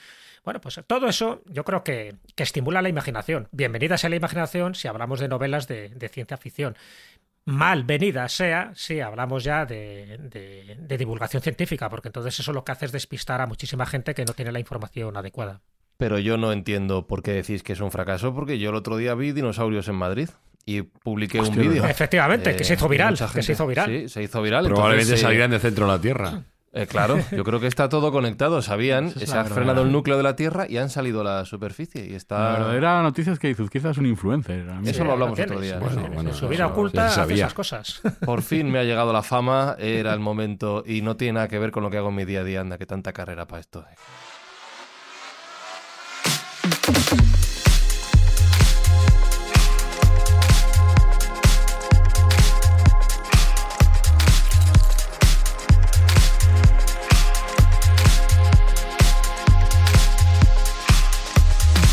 [0.44, 3.48] Bueno, pues todo eso yo creo que, que estimula la imaginación.
[3.52, 6.76] Bienvenida sea la imaginación si hablamos de novelas de, de ciencia ficción.
[7.46, 12.72] Malvenida sea si hablamos ya de, de- de divulgación científica, porque entonces eso lo que
[12.72, 15.62] hace es despistar a muchísima gente que no tiene la información adecuada.
[16.00, 18.96] Pero yo no entiendo por qué decís que es un fracaso, porque yo el otro
[18.96, 20.28] día vi dinosaurios en Madrid
[20.66, 21.84] y publiqué Hostia, un vídeo.
[21.86, 23.86] Efectivamente, que se hizo y viral, que se hizo viral.
[23.88, 24.64] Sí, se hizo viral.
[24.64, 26.42] Probablemente entonces, eh, salieran del centro de la Tierra.
[26.72, 28.62] eh, claro, yo creo que está todo conectado.
[28.62, 31.20] Sabían, es se la ha verdadera- frenado el núcleo de la Tierra y han salido
[31.22, 32.04] a la superficie.
[32.06, 32.52] Y La está.
[32.52, 34.70] verdadera noticia es que Izuzquiza es un influencer.
[34.70, 35.04] A mí Eso sí.
[35.04, 35.78] lo hablamos otro día.
[35.78, 37.36] Bueno, Sí, bueno, en su eso vida oculta hace sabía.
[37.44, 38.00] esas cosas.
[38.24, 41.58] Por fin me ha llegado la fama, era el momento y no tiene nada que
[41.58, 42.60] ver con lo que hago en mi día a día.
[42.60, 43.84] Anda, que tanta carrera para esto.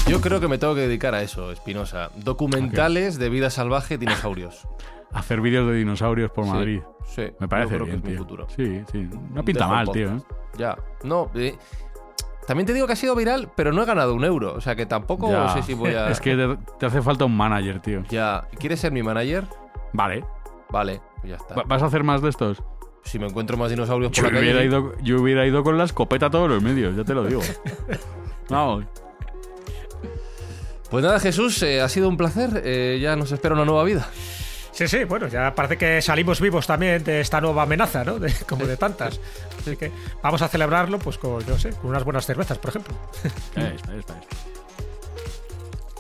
[0.08, 2.12] Yo creo que me tengo que dedicar a eso, Espinosa.
[2.16, 4.66] Documentales de vida salvaje y dinosaurios.
[5.12, 6.82] Hacer vídeos de dinosaurios por Sí, Madrid.
[7.06, 8.48] Sí, Me parece yo creo bien, que es mi futuro.
[8.56, 9.10] Sí, sí.
[9.34, 10.16] No pinta mal, tío.
[10.16, 10.22] ¿eh?
[10.58, 10.78] Ya.
[11.04, 11.56] No, eh,
[12.48, 14.54] también te digo que ha sido viral, pero no he ganado un euro.
[14.56, 15.50] O sea que tampoco Ya.
[15.54, 16.08] sé si voy a.
[16.10, 18.04] Es que te, te hace falta un manager, tío.
[18.10, 18.48] Ya.
[18.58, 19.44] ¿Quieres ser mi manager?
[19.94, 20.24] Vale.
[20.70, 21.54] Vale, pues ya está.
[21.56, 22.64] Va- ¿Vas a hacer más de estos?
[23.04, 24.42] Si me encuentro más dinosaurios por Yo la calle...
[24.42, 27.24] hubiera, ido, yo hubiera ido con la escopeta a todos los medios, ya te lo
[27.24, 27.42] digo.
[28.50, 28.86] Vamos.
[30.90, 32.62] Pues nada, Jesús, eh, ha sido un placer.
[32.64, 34.08] Eh, ya nos espera una nueva vida.
[34.78, 38.20] Sí, sí, bueno, ya parece que salimos vivos también de esta nueva amenaza, ¿no?
[38.20, 39.20] De- como de tantas.
[39.60, 42.96] Así que vamos a celebrarlo, pues con, yo sé, con unas buenas cervezas, por ejemplo.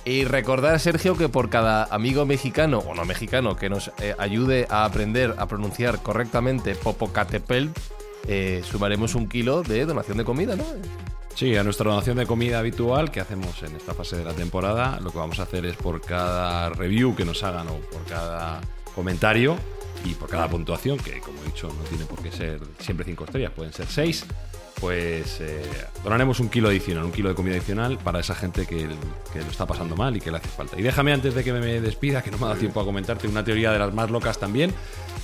[0.06, 4.68] Y recordar, Sergio, que por cada amigo mexicano o no mexicano que nos eh, ayude
[4.70, 7.70] a aprender a pronunciar correctamente Popocatépetl,
[8.28, 10.64] eh, sumaremos un kilo de donación de comida, ¿no?
[11.38, 15.00] Sí, a nuestra donación de comida habitual que hacemos en esta fase de la temporada,
[15.00, 18.60] lo que vamos a hacer es por cada review que nos hagan o por cada
[18.96, 19.56] comentario
[20.04, 23.26] y por cada puntuación, que como he dicho no tiene por qué ser siempre cinco
[23.26, 24.26] estrellas, pueden ser seis,
[24.82, 25.64] pues eh,
[26.04, 28.90] donaremos un kilo adicional, un kilo de comida adicional para esa gente que,
[29.32, 30.80] que lo está pasando mal y que le hace falta.
[30.80, 33.28] Y déjame antes de que me despida, que no me ha dado tiempo a comentarte
[33.28, 34.74] una teoría de las más locas también,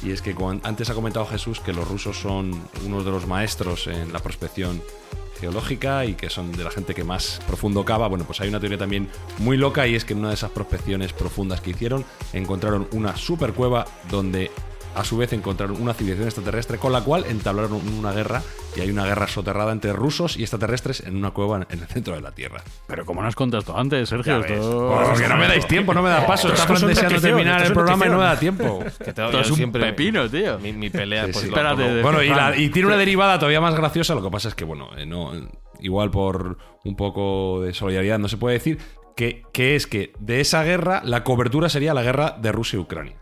[0.03, 2.51] y es que antes ha comentado Jesús que los rusos son
[2.86, 4.80] unos de los maestros en la prospección
[5.44, 8.08] geológica y que son de la gente que más profundo cava.
[8.08, 10.52] Bueno, pues hay una teoría también muy loca y es que en una de esas
[10.52, 14.52] prospecciones profundas que hicieron encontraron una super cueva donde
[14.96, 18.41] a su vez encontraron una civilización extraterrestre con la cual entablaron una guerra
[18.76, 22.14] y hay una guerra soterrada entre rusos y extraterrestres en una cueva en el centro
[22.16, 22.62] de la Tierra.
[22.88, 26.02] Pero como no has contado esto antes, Sergio, esto, Porque no me dais tiempo, no
[26.02, 26.48] me da paso.
[26.54, 28.84] Esto Está es un deseando terminar el programa y no me da tiempo.
[29.06, 30.60] Esto es un pepino, tío.
[30.60, 31.50] Mi, mi pelea, Sí, pues sí.
[31.50, 34.16] Espérate, Bueno, y, la- y tiene una derivada todavía más graciosa.
[34.16, 35.32] Lo que pasa es que, bueno, eh, no,
[35.80, 38.78] igual por un poco de solidaridad no se puede decir
[39.16, 42.80] que, que es que de esa guerra la cobertura sería la guerra de Rusia y
[42.82, 43.16] Ucrania.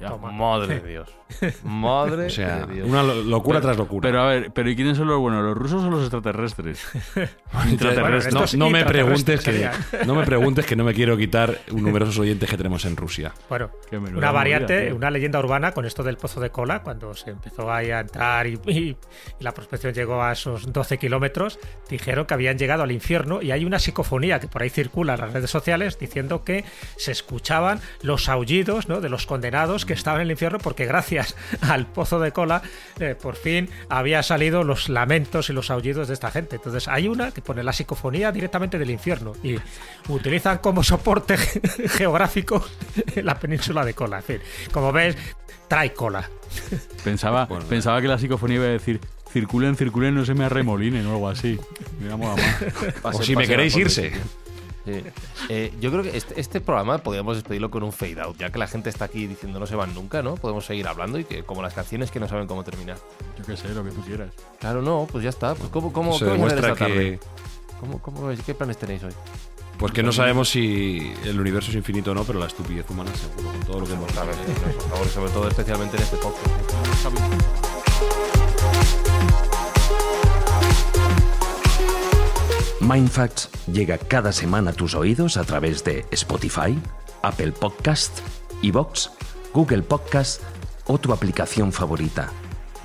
[0.00, 0.16] Ya.
[0.16, 1.19] Madre de Dios.
[1.64, 2.88] Madre o sea, de Dios.
[2.88, 4.08] una lo- locura tras locura.
[4.08, 5.42] Pero a ver, ¿pero y quiénes son los buenos?
[5.44, 6.84] ¿Los rusos o los extraterrestres?
[7.52, 9.68] Bueno, no, me preguntes que
[10.06, 13.32] no me preguntes que no me quiero quitar un numerosos oyentes que tenemos en Rusia.
[13.48, 13.70] Bueno,
[14.14, 17.70] una variante, movida, una leyenda urbana con esto del pozo de cola, cuando se empezó
[17.72, 18.96] ahí a entrar y, y- y
[19.40, 21.58] la prospección llegó a esos 12 kilómetros,
[21.88, 25.20] dijeron que habían llegado al infierno y hay una psicofonía que por ahí circula en
[25.20, 26.64] las redes sociales diciendo que
[26.96, 29.00] se escuchaban los aullidos ¿no?
[29.00, 31.19] de los condenados que estaban en el infierno porque gracias
[31.62, 32.62] al pozo de cola
[32.98, 36.56] eh, por fin había salido los lamentos y los aullidos de esta gente.
[36.56, 39.56] Entonces hay una que pone la psicofonía directamente del infierno y
[40.08, 41.36] utilizan como soporte
[41.88, 42.64] geográfico
[43.22, 44.18] la península de cola.
[44.18, 44.38] En fin,
[44.72, 45.16] como ves,
[45.68, 46.28] trae cola.
[47.04, 49.00] Pensaba, Bueno, pensaba que la psicofonía iba a decir
[49.32, 51.58] circulen, circulen, no se me arremolinen o algo así.
[52.00, 52.10] Me.
[53.00, 54.12] Pase- O si me queréis irse.
[54.92, 55.10] Sí.
[55.48, 58.58] Eh, yo creo que este, este programa podríamos despedirlo con un fade out, ya que
[58.58, 60.34] la gente está aquí diciendo no se van nunca, ¿no?
[60.34, 62.98] Podemos seguir hablando y que como las canciones que no saben cómo terminar.
[63.38, 64.30] Yo qué sé, lo que tú quieras.
[64.58, 65.54] Claro, no, pues ya está.
[65.54, 67.18] Pues ¿cómo, cómo, Se qué vais a hacer demuestra esta tarde?
[67.18, 68.34] que ¿Cómo?
[68.44, 69.12] ¿Qué planes tenéis hoy?
[69.80, 73.10] pues que no sabemos si el universo es infinito o no, pero la estupidez humana
[73.14, 74.34] seguro con todo lo que hemos por
[74.90, 76.50] favor, sobre todo especialmente en este podcast.
[82.80, 86.78] Mindfacts llega cada semana a tus oídos a través de Spotify,
[87.22, 88.20] Apple Podcast,
[88.62, 89.10] Evox,
[89.52, 90.40] Google Podcast
[90.86, 92.30] o tu aplicación favorita.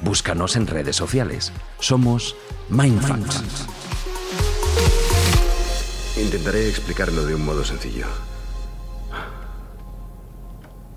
[0.04, 1.54] Búscanos en redes sociales.
[1.80, 2.36] Somos
[2.70, 3.41] Mindfacts.
[6.22, 8.08] Intentaré explicarlo de un modo sencillo.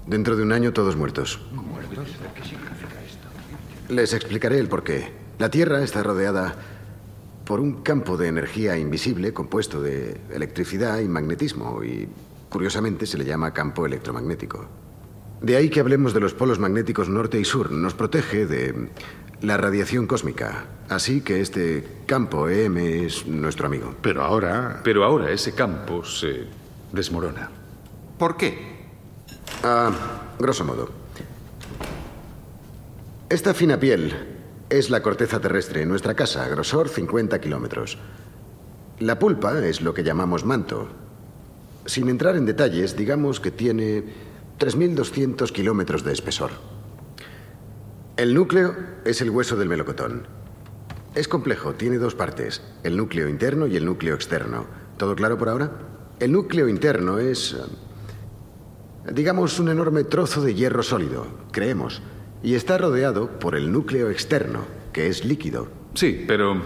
[0.07, 1.39] Dentro de un año todos muertos.
[3.89, 5.13] Les explicaré el porqué.
[5.39, 6.78] La Tierra está rodeada
[7.49, 12.07] por un campo de energía invisible compuesto de electricidad y magnetismo y
[12.51, 14.69] curiosamente se le llama campo electromagnético.
[15.41, 17.73] De ahí que hablemos de los polos magnéticos norte y sur.
[17.73, 18.91] Nos protege de
[19.41, 20.67] la radiación cósmica.
[20.91, 23.95] Así que este campo EM es nuestro amigo.
[24.03, 26.45] Pero ahora, pero ahora ese campo se
[26.93, 27.49] desmorona.
[28.19, 28.59] ¿Por qué?
[29.65, 29.91] Ah,
[30.39, 30.91] grosso modo.
[33.31, 34.38] Esta fina piel
[34.71, 37.99] es la corteza terrestre nuestra casa, grosor 50 kilómetros.
[38.99, 40.89] La pulpa es lo que llamamos manto.
[41.87, 44.05] Sin entrar en detalles, digamos que tiene
[44.59, 46.51] 3.200 kilómetros de espesor.
[48.17, 50.27] El núcleo es el hueso del melocotón.
[51.15, 54.67] Es complejo, tiene dos partes, el núcleo interno y el núcleo externo.
[54.99, 55.71] ¿Todo claro por ahora?
[56.21, 62.03] El núcleo interno es, eh, digamos, un enorme trozo de hierro sólido, creemos,
[62.43, 65.69] y está rodeado por el núcleo externo, que es líquido.
[65.95, 66.61] Sí, pero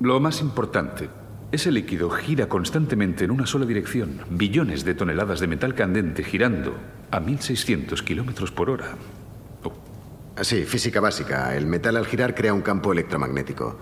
[0.00, 1.08] lo más importante,
[1.52, 6.74] ese líquido gira constantemente en una sola dirección, billones de toneladas de metal candente girando
[7.10, 8.96] a 1600 kilómetros por hora.
[9.64, 9.72] Oh,
[10.42, 11.56] Sí, física básica.
[11.56, 13.78] El metal al girar crea un campo electromagnético.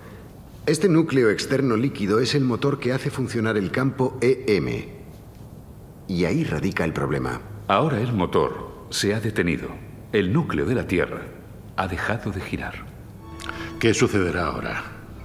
[0.65, 4.85] Este núcleo externo líquido es el motor que hace funcionar el campo EM.
[6.07, 7.41] Y ahí radica el problema.
[7.67, 9.67] Ahora el motor se ha detenido.
[10.19, 11.23] El núcleo de la Tierra
[11.75, 12.73] ha dejado de girar.
[13.79, 14.83] ¿Qué sucederá ahora?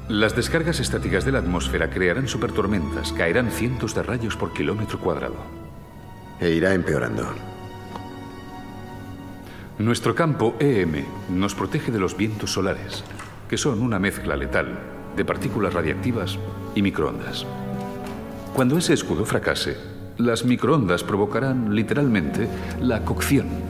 [0.08, 5.36] Las descargas estáticas de la atmósfera crearán supertormentas, caerán cientos de rayos por kilómetro cuadrado.
[6.40, 7.24] E irá empeorando.
[9.78, 13.04] Nuestro campo EM nos protege de los vientos solares,
[13.48, 14.76] que son una mezcla letal
[15.16, 16.36] de partículas radiactivas
[16.74, 17.46] y microondas.
[18.54, 19.76] Cuando ese escudo fracase,
[20.18, 22.48] las microondas provocarán literalmente
[22.80, 23.69] la cocción